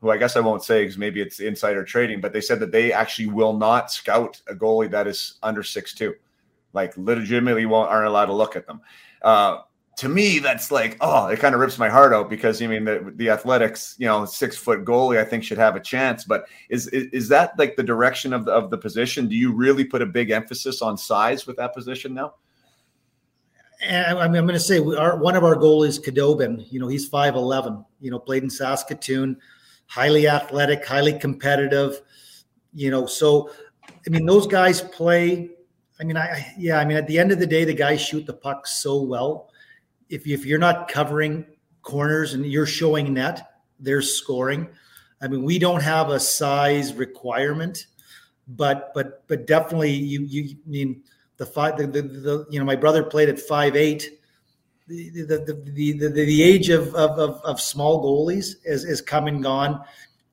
[0.00, 2.72] who I guess I won't say because maybe it's insider trading, but they said that
[2.72, 6.14] they actually will not scout a goalie that is under six two,
[6.72, 8.80] like legitimately won't aren't allowed to look at them.
[9.22, 9.58] Uh,
[9.98, 12.84] to me, that's like, oh, it kind of rips my heart out because I mean
[12.84, 16.22] the, the athletics, you know, six foot goalie, I think should have a chance.
[16.22, 19.26] But is, is, is that like the direction of the of the position?
[19.26, 22.34] Do you really put a big emphasis on size with that position now?
[23.82, 26.70] And mean, I'm going to say our, one of our goalies, Khudobin.
[26.70, 27.84] You know, he's five eleven.
[28.00, 29.36] You know, played in Saskatoon,
[29.86, 32.02] highly athletic, highly competitive.
[32.72, 33.50] You know, so
[33.84, 35.50] I mean, those guys play.
[36.00, 38.26] I mean, I yeah, I mean, at the end of the day, the guys shoot
[38.26, 39.47] the puck so well
[40.08, 41.46] if, if you're not covering
[41.82, 44.68] corners and you're showing net, they're scoring.
[45.20, 47.86] I mean, we don't have a size requirement,
[48.46, 51.02] but but but definitely you you I mean
[51.36, 54.20] the five the, the, the you know my brother played at five eight.
[54.86, 59.26] The the, the, the, the age of, of, of, of small goalies is, is come
[59.26, 59.82] and gone.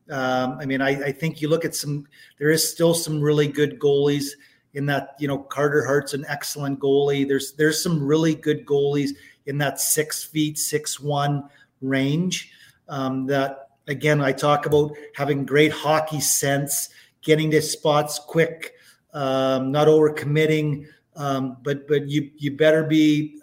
[0.10, 2.08] Um, I mean, I, I think you look at some.
[2.40, 4.28] There is still some really good goalies
[4.74, 5.16] in that.
[5.20, 7.28] You know, Carter Hart's an excellent goalie.
[7.28, 9.10] There's there's some really good goalies
[9.46, 11.50] in that six feet, six one
[11.82, 12.52] range.
[12.88, 16.90] Um, that again, I talk about having great hockey sense,
[17.22, 18.74] getting to spots quick,
[19.14, 20.88] um, not overcommitting.
[21.16, 23.40] Um, but but you you better be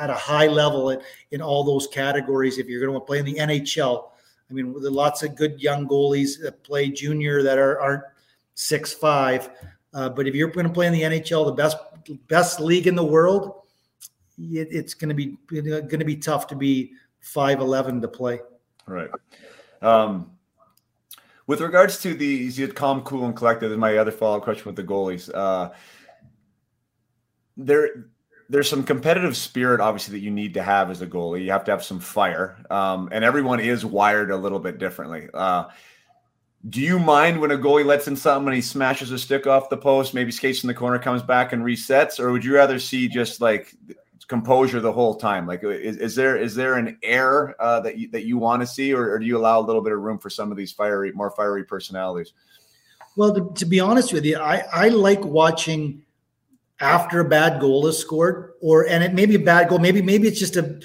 [0.00, 1.00] at a high level in,
[1.30, 4.08] in all those categories if you're going to play in the NHL.
[4.50, 8.02] I mean, there are lots of good young goalies that play junior that are aren't
[8.54, 9.50] six five.
[9.94, 11.76] Uh, but if you're going to play in the NHL, the best
[12.26, 13.57] best league in the world,
[14.38, 18.40] it, it's going to be going to be tough to be five eleven to play.
[18.86, 19.10] Right.
[19.82, 20.32] Um,
[21.46, 24.66] with regards to the you had calm, cool, and collected, my other follow up question
[24.66, 25.70] with the goalies, uh,
[27.56, 28.06] there
[28.50, 31.44] there's some competitive spirit obviously that you need to have as a goalie.
[31.44, 35.28] You have to have some fire, um, and everyone is wired a little bit differently.
[35.34, 35.64] Uh,
[36.68, 39.70] do you mind when a goalie lets in something and he smashes a stick off
[39.70, 42.78] the post, maybe skates in the corner, comes back and resets, or would you rather
[42.80, 43.74] see just like
[44.28, 45.46] composure the whole time?
[45.46, 48.66] Like, is, is there is there an air uh, that you, that you want to
[48.66, 50.70] see, or, or, do you allow a little bit of room for some of these
[50.70, 52.34] fiery, more fiery personalities?
[53.16, 56.02] Well, to, to be honest with you, I I like watching
[56.80, 60.02] after a bad goal is scored, or and it may be a bad goal, maybe
[60.02, 60.80] maybe it's just a,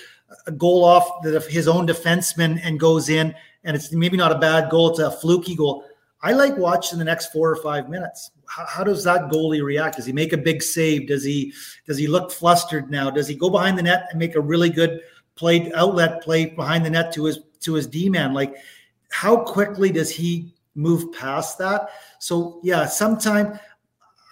[0.47, 4.39] a goal off the, his own defenseman and goes in, and it's maybe not a
[4.39, 5.85] bad goal, it's a fluky goal.
[6.23, 9.95] I like watching the next four or five minutes how, how, does that goalie react?
[9.95, 11.07] Does he make a big save?
[11.07, 11.53] Does he
[11.87, 13.09] does he look flustered now?
[13.09, 15.01] Does he go behind the net and make a really good
[15.35, 18.33] play outlet play behind the net to his to his D man?
[18.33, 18.55] Like
[19.11, 21.89] how quickly does he move past that?
[22.19, 23.57] So yeah, sometimes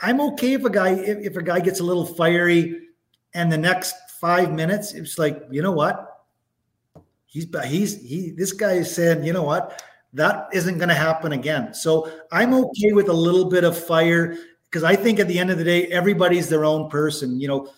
[0.01, 2.88] I'm okay if a guy if, if a guy gets a little fiery
[3.34, 6.26] and the next five minutes it's like you know what
[7.26, 9.81] he's he's he this guy is saying you know what
[10.13, 11.73] that isn't going to happen again.
[11.73, 14.38] So I'm okay with a little bit of fire
[14.69, 17.39] because I think at the end of the day, everybody's their own person.
[17.39, 17.73] You know,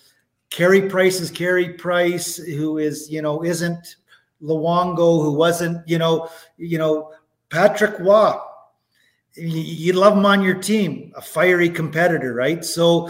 [0.50, 3.96] Carey Price is Carey Price, who is, you know, isn't
[4.42, 7.12] Luongo, who wasn't, you know, you know,
[7.50, 8.34] Patrick Roy.
[9.36, 12.64] You love him on your team, a fiery competitor, right?
[12.64, 13.10] So,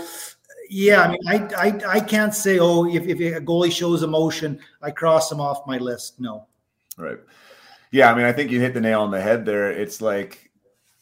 [0.70, 4.60] yeah, I mean, I I, I can't say, oh, if, if a goalie shows emotion,
[4.82, 6.22] I cross him off my list.
[6.22, 6.48] No.
[6.98, 7.20] Right.
[7.94, 9.72] Yeah, I mean, I think you hit the nail on the head there.
[9.72, 10.50] It's like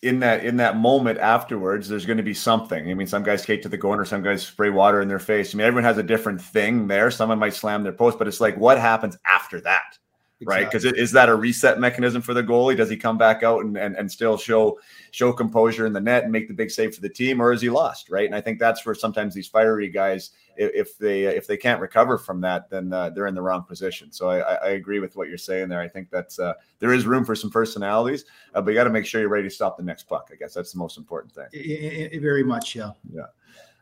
[0.01, 2.91] in that in that moment afterwards, there's going to be something.
[2.91, 5.55] I mean, some guys skate to the corner, some guys spray water in their face.
[5.55, 7.09] I mean, everyone has a different thing there.
[7.09, 9.97] Someone might slam their post, but it's like what happens after that,
[10.41, 10.45] exactly.
[10.45, 10.69] right?
[10.69, 12.75] Because is that a reset mechanism for the goalie?
[12.75, 14.77] Does he come back out and, and and still show
[15.11, 17.61] show composure in the net and make the big save for the team, or is
[17.61, 18.25] he lost, right?
[18.25, 22.17] And I think that's where sometimes these fiery guys if they if they can't recover
[22.17, 24.11] from that, then uh, they're in the wrong position.
[24.11, 25.81] So I, I, agree with what you're saying there.
[25.81, 28.89] I think that's uh, there is room for some personalities, uh, but you got to
[28.89, 30.29] make sure you're ready to stop the next puck.
[30.31, 31.47] I guess that's the most important thing.
[31.53, 32.91] It, it, very much, yeah.
[33.11, 33.25] Yeah.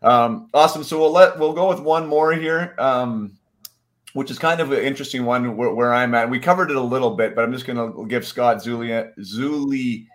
[0.02, 0.84] Um, awesome.
[0.84, 2.76] So we'll let we'll go with one more here.
[2.78, 3.38] Um,
[4.14, 6.28] which is kind of an interesting one where, where, I'm at.
[6.28, 10.08] We covered it a little bit, but I'm just going to give Scott Zulia, Zuli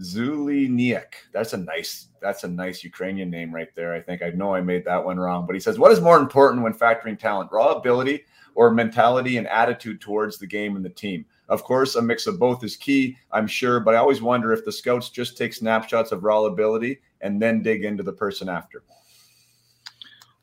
[0.00, 1.14] Zuliniak.
[1.32, 3.94] That's a nice that's a nice Ukrainian name right there.
[3.94, 6.18] I think I know I made that one wrong, but he says, "What is more
[6.18, 10.90] important when factoring talent, raw ability or mentality and attitude towards the game and the
[10.90, 14.52] team?" Of course, a mix of both is key, I'm sure, but I always wonder
[14.52, 18.48] if the scouts just take snapshots of raw ability and then dig into the person
[18.48, 18.82] after.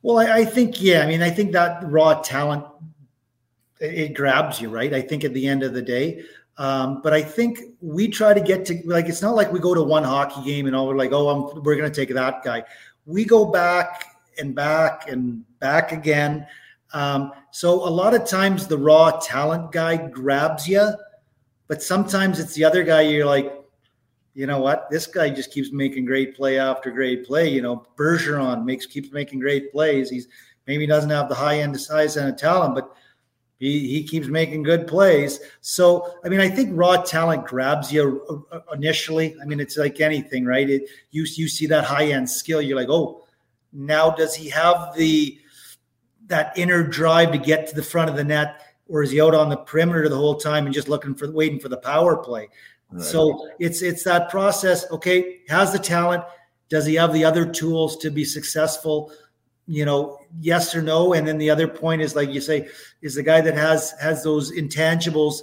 [0.02, 1.02] Well, I, I think yeah.
[1.02, 2.66] I mean, I think that raw talent
[3.80, 4.94] it grabs you, right?
[4.94, 6.24] I think at the end of the day,
[6.58, 9.74] um, but I think we try to get to like it's not like we go
[9.74, 12.44] to one hockey game and all we're like, oh, I'm, we're going to take that
[12.44, 12.64] guy.
[13.06, 14.06] We go back
[14.38, 16.48] and back and back again.
[16.94, 20.92] Um, so a lot of times the raw talent guy grabs you,
[21.68, 23.02] but sometimes it's the other guy.
[23.02, 23.54] You're like,
[24.34, 24.90] you know what?
[24.90, 27.50] This guy just keeps making great play after great play.
[27.50, 30.10] You know, Bergeron makes keeps making great plays.
[30.10, 30.28] He's
[30.68, 32.96] maybe doesn't have the high end size and talent, but
[33.58, 35.40] he, he keeps making good plays.
[35.62, 39.36] So, I mean, I think raw talent grabs you uh, uh, initially.
[39.42, 40.70] I mean, it's like anything, right?
[40.70, 43.26] It, you, you see that high end skill, you're like, oh,
[43.72, 45.40] now does he have the
[46.28, 49.36] that inner drive to get to the front of the net, or is he out
[49.36, 52.50] on the perimeter the whole time and just looking for waiting for the power play?
[52.92, 53.04] Right.
[53.04, 54.90] So it's it's that process.
[54.92, 56.24] Okay, has the talent?
[56.68, 59.12] Does he have the other tools to be successful?
[59.68, 61.14] You know yes or no.
[61.14, 62.68] And then the other point is like you say
[63.02, 65.42] is the guy that has has those intangibles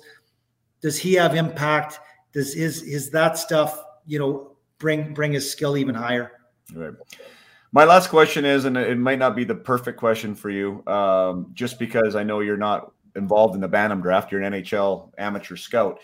[0.82, 2.00] does he have impact?
[2.32, 6.32] Does his is that stuff you know bring bring his skill even higher?
[6.74, 6.92] Right.
[7.70, 11.50] My last question is and it might not be the perfect question for you um,
[11.54, 14.32] just because i know you're not involved in the bantam draft.
[14.32, 16.00] You're an nhl amateur scout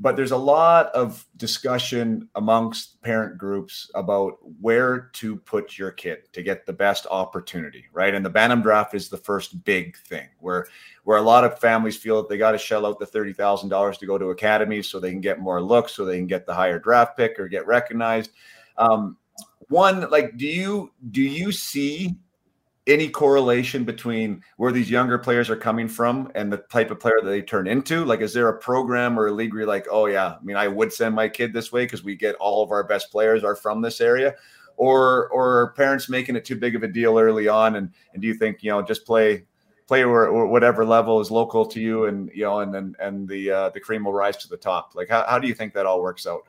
[0.00, 6.18] but there's a lot of discussion amongst parent groups about where to put your kid
[6.32, 8.14] to get the best opportunity right?
[8.14, 10.66] And the bantam draft is the first big thing where
[11.04, 14.06] where a lot of families feel that they got to shell out the $30000 to
[14.06, 16.78] go to academies so they can get more looks so they can get the higher
[16.78, 18.30] draft pick or get recognized.
[18.76, 19.16] Um,
[19.68, 22.16] one like do you do you see
[22.86, 27.18] any correlation between where these younger players are coming from and the type of player
[27.22, 28.04] that they turn into?
[28.04, 30.56] Like, is there a program or a league where you're like, oh yeah, I mean,
[30.56, 33.42] I would send my kid this way because we get all of our best players
[33.42, 34.34] are from this area,
[34.76, 37.76] or or parents making it too big of a deal early on?
[37.76, 39.44] And and do you think you know just play
[39.86, 43.50] play where, whatever level is local to you, and you know, and and and the
[43.50, 44.94] uh, the cream will rise to the top?
[44.94, 46.42] Like, how how do you think that all works out?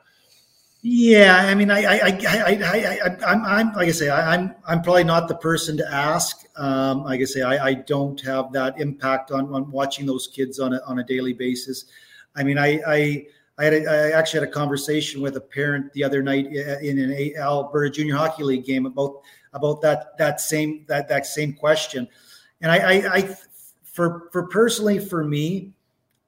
[0.82, 4.82] Yeah, I mean, I, I, I, I, am I'm, like I say, I, am I'm
[4.82, 6.44] probably not the person to ask.
[6.56, 10.60] Um, like I say, I, I don't have that impact on, on watching those kids
[10.60, 11.86] on a, on a daily basis.
[12.36, 13.26] I mean, I, I,
[13.58, 16.98] I had, a, I actually had a conversation with a parent the other night in
[16.98, 19.22] an Alberta Junior Hockey League game about,
[19.54, 22.06] about that, that same, that, that same question.
[22.60, 23.36] And I, I, I
[23.82, 25.72] for, for personally, for me,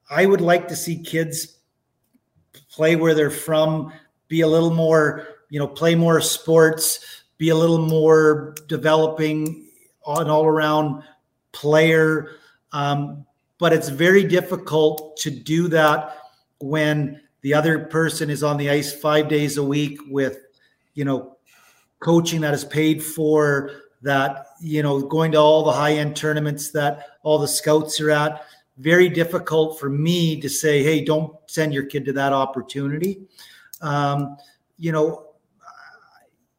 [0.09, 1.59] I would like to see kids
[2.71, 3.93] play where they're from
[4.29, 9.67] be a little more, you know, play more sports, be a little more developing,
[10.07, 11.03] an all around
[11.51, 12.31] player.
[12.71, 13.25] Um,
[13.57, 16.17] but it's very difficult to do that
[16.59, 20.37] when the other person is on the ice five days a week with,
[20.93, 21.37] you know,
[21.99, 26.71] coaching that is paid for, that, you know, going to all the high end tournaments
[26.71, 28.43] that all the scouts are at.
[28.77, 33.21] Very difficult for me to say, hey, don't send your kid to that opportunity.
[33.81, 34.37] Um,
[34.77, 35.25] you know,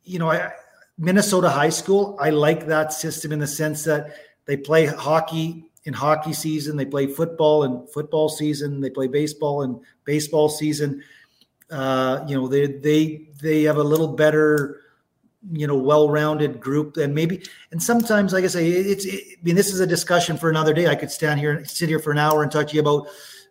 [0.04, 0.52] you know, I,
[0.98, 5.94] Minnesota high school, I like that system in the sense that they play hockey in
[5.94, 11.02] hockey season, they play football in football season, they play baseball in baseball season.
[11.70, 14.82] Uh, you know, they they they have a little better,
[15.52, 19.54] you know, well-rounded group and maybe and sometimes, like I say, it's it, I mean,
[19.54, 20.86] this is a discussion for another day.
[20.86, 23.08] I could stand here and sit here for an hour and talk to you about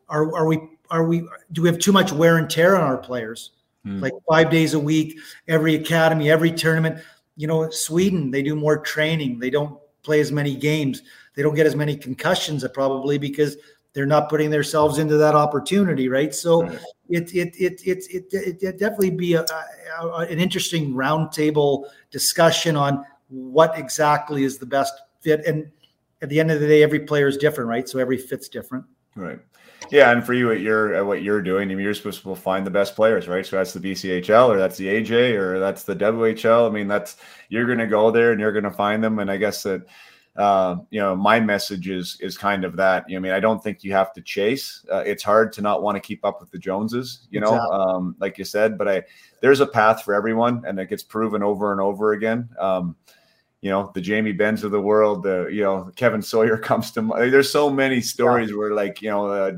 [0.07, 0.59] are are we
[0.91, 3.51] are we do we have too much wear and tear on our players?
[3.89, 4.01] Mm.
[4.01, 7.01] like five days a week, every academy, every tournament.
[7.35, 9.39] You know, Sweden, they do more training.
[9.39, 11.01] They don't play as many games.
[11.35, 13.57] They don't get as many concussions probably because
[13.93, 16.33] they're not putting themselves into that opportunity, right?
[16.33, 16.79] So right.
[17.09, 19.43] It, it it it it it it definitely be a,
[19.99, 25.43] a, an interesting roundtable discussion on what exactly is the best fit.
[25.45, 25.71] And
[26.21, 27.89] at the end of the day, every player is different, right?
[27.89, 28.85] So every fit's different.
[29.15, 29.39] Right.
[29.91, 32.65] Yeah, and for you, what you're what you're doing, I mean, you're supposed to find
[32.65, 33.45] the best players, right?
[33.45, 36.67] So that's the BCHL, or that's the AJ, or that's the WHL.
[36.67, 37.17] I mean, that's
[37.49, 39.19] you're going to go there and you're going to find them.
[39.19, 39.85] And I guess that
[40.39, 43.03] uh, you know, my message is is kind of that.
[43.09, 44.85] You know, I mean, I don't think you have to chase.
[44.89, 47.77] Uh, it's hard to not want to keep up with the Joneses, you know, exactly.
[47.77, 48.77] um, like you said.
[48.77, 49.03] But I,
[49.41, 52.47] there's a path for everyone, and it gets proven over and over again.
[52.57, 52.95] Um,
[53.61, 57.01] you know, the Jamie Benns of the world, the you know Kevin Sawyer comes to
[57.01, 57.33] mind.
[57.33, 58.55] There's so many stories yeah.
[58.55, 59.51] where like you know, uh,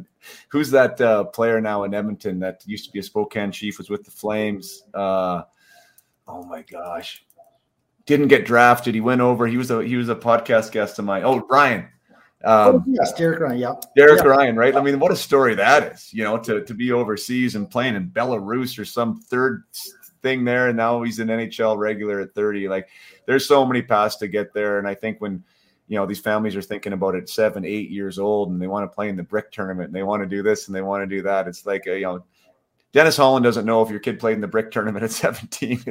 [0.50, 3.90] who's that uh, player now in Edmonton that used to be a Spokane Chief was
[3.90, 4.84] with the Flames.
[4.94, 5.44] Uh,
[6.28, 7.26] oh my gosh,
[8.06, 8.96] didn't get drafted.
[8.96, 9.48] He went over.
[9.48, 11.24] He was a he was a podcast guest of mine.
[11.24, 11.88] Oh, Ryan.
[12.44, 13.60] Um, oh, yes, Derek Ryan.
[13.60, 14.28] Yeah, Derek yeah.
[14.28, 14.56] Ryan.
[14.56, 14.76] Right.
[14.76, 16.14] I mean, what a story that is.
[16.14, 19.64] You know, to to be overseas and playing in Belarus or some third
[20.22, 22.68] thing there, and now he's an NHL regular at 30.
[22.68, 22.90] Like,
[23.26, 25.44] there's so many paths to get there, and I think when
[25.92, 28.90] you know these families are thinking about it seven, eight years old, and they want
[28.90, 31.02] to play in the brick tournament, and they want to do this and they want
[31.04, 31.50] to do that.
[31.50, 32.24] It's like a, you know
[32.94, 35.84] Dennis Holland doesn't know if your kid played in the brick tournament at 17.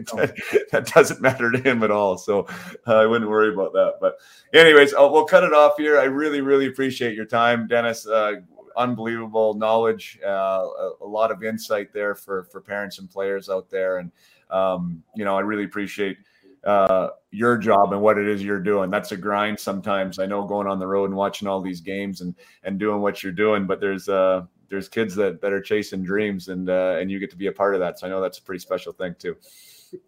[0.72, 2.16] that doesn't matter to him at all.
[2.16, 2.47] So
[2.86, 3.94] uh, I wouldn't worry about that.
[4.01, 4.16] But,
[4.52, 5.98] anyways, I'll, we'll cut it off here.
[5.98, 8.06] I really, really appreciate your time, Dennis.
[8.06, 8.36] Uh,
[8.77, 13.68] unbelievable knowledge, uh, a, a, lot of insight there for for parents and players out
[13.68, 13.98] there.
[13.98, 14.12] And
[14.51, 16.18] um, you know, I really appreciate
[16.65, 18.91] uh, your job and what it is you're doing.
[18.91, 20.19] That's a grind sometimes.
[20.19, 22.35] I know going on the road and watching all these games and
[22.65, 26.49] and doing what you're doing, but there's uh there's kids that that are chasing dreams
[26.49, 27.99] and uh, and you get to be a part of that.
[27.99, 29.37] So I know that's a pretty special thing too.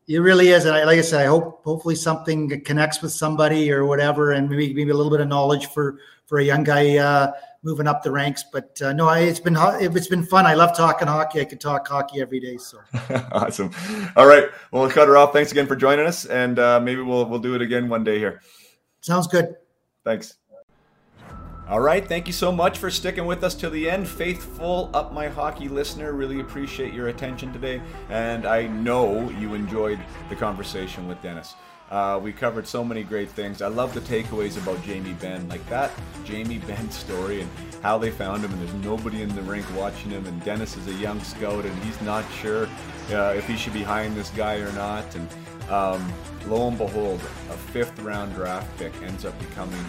[0.06, 3.72] It really is, and I, like I said, I hope hopefully something connects with somebody
[3.72, 6.98] or whatever, and maybe maybe a little bit of knowledge for for a young guy
[6.98, 8.44] uh, moving up the ranks.
[8.52, 10.46] But uh, no, I, it's been it's been fun.
[10.46, 11.40] I love talking hockey.
[11.40, 12.56] I could talk hockey every day.
[12.56, 12.78] So
[13.32, 13.70] awesome.
[14.16, 15.32] All right, well, we'll cut her off.
[15.32, 18.18] Thanks again for joining us, and uh, maybe we'll we'll do it again one day
[18.18, 18.40] here.
[19.00, 19.56] Sounds good.
[20.04, 20.36] Thanks.
[21.68, 24.06] All right, thank you so much for sticking with us to the end.
[24.06, 27.80] Faithful Up My Hockey listener, really appreciate your attention today,
[28.10, 31.54] and I know you enjoyed the conversation with Dennis.
[31.92, 33.60] Uh, we covered so many great things.
[33.60, 35.90] I love the takeaways about Jamie Benn, like that
[36.24, 37.50] Jamie Benn story and
[37.82, 40.86] how they found him, and there's nobody in the rink watching him, and Dennis is
[40.86, 42.66] a young scout, and he's not sure
[43.10, 45.14] uh, if he should be behind this guy or not.
[45.14, 45.28] And
[45.68, 46.10] um,
[46.46, 47.20] lo and behold,
[47.50, 49.84] a fifth round draft pick ends up becoming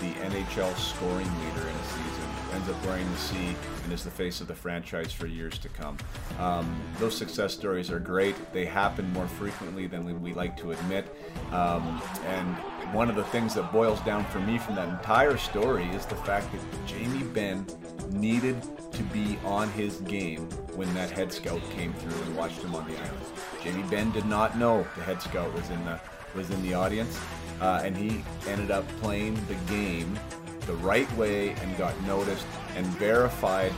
[0.00, 3.56] the NHL scoring leader in a season, ends up wearing the C,
[3.86, 5.96] and is the face of the franchise for years to come.
[6.40, 8.34] Um, those success stories are great.
[8.52, 11.16] They happen more frequently than we like to admit.
[11.52, 12.56] Um, and
[12.92, 16.16] one of the things that boils down for me from that entire story is the
[16.16, 17.64] fact that Jamie Benn
[18.10, 18.60] needed
[18.90, 22.84] to be on his game when that head scout came through and watched him on
[22.90, 23.26] the island.
[23.62, 26.00] Jamie Benn did not know the head scout was in the
[26.34, 27.18] was in the audience
[27.62, 30.18] uh, and he ended up playing the game
[30.66, 32.46] the right way and got noticed
[32.76, 33.72] and verified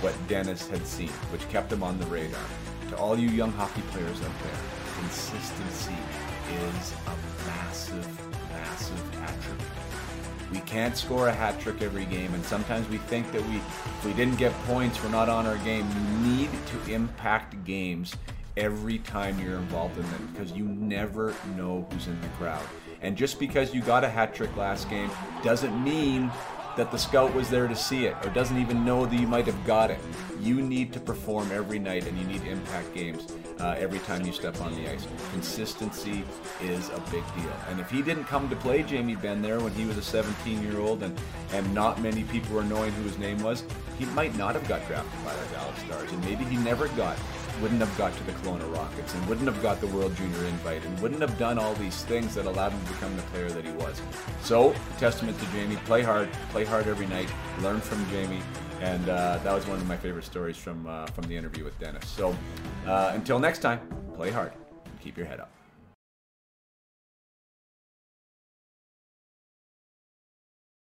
[0.00, 2.40] what Dennis had seen, which kept him on the radar.
[2.90, 4.58] To all you young hockey players out there,
[5.00, 5.96] consistency
[6.52, 9.68] is a massive, massive attribute.
[10.52, 14.04] We can't score a hat trick every game, and sometimes we think that we, if
[14.04, 15.86] we didn't get points, we're not on our game.
[15.90, 18.14] You need to impact games
[18.56, 22.64] every time you're involved in them because you never know who's in the crowd.
[23.02, 25.10] And just because you got a hat trick last game
[25.42, 26.30] doesn't mean
[26.76, 29.46] that the scout was there to see it or doesn't even know that you might
[29.46, 29.98] have got it.
[30.40, 33.26] You need to perform every night and you need impact games
[33.60, 35.06] uh, every time you step on the ice.
[35.32, 36.24] Consistency
[36.60, 37.52] is a big deal.
[37.68, 40.62] And if he didn't come to play Jamie Benn there when he was a 17
[40.62, 41.18] year old and,
[41.52, 43.64] and not many people were knowing who his name was,
[43.98, 46.12] he might not have got drafted by the Dallas Stars.
[46.12, 47.16] And maybe he never got
[47.60, 50.84] wouldn't have got to the Kelowna Rockets and wouldn't have got the World Junior invite
[50.84, 53.64] and wouldn't have done all these things that allowed him to become the player that
[53.64, 54.00] he was.
[54.42, 55.76] So, testament to Jamie.
[55.86, 57.30] Play hard, play hard every night.
[57.60, 58.42] Learn from Jamie,
[58.80, 61.78] and uh, that was one of my favorite stories from uh, from the interview with
[61.78, 62.06] Dennis.
[62.08, 62.36] So,
[62.86, 63.80] uh, until next time,
[64.14, 64.52] play hard
[64.84, 65.53] and keep your head up.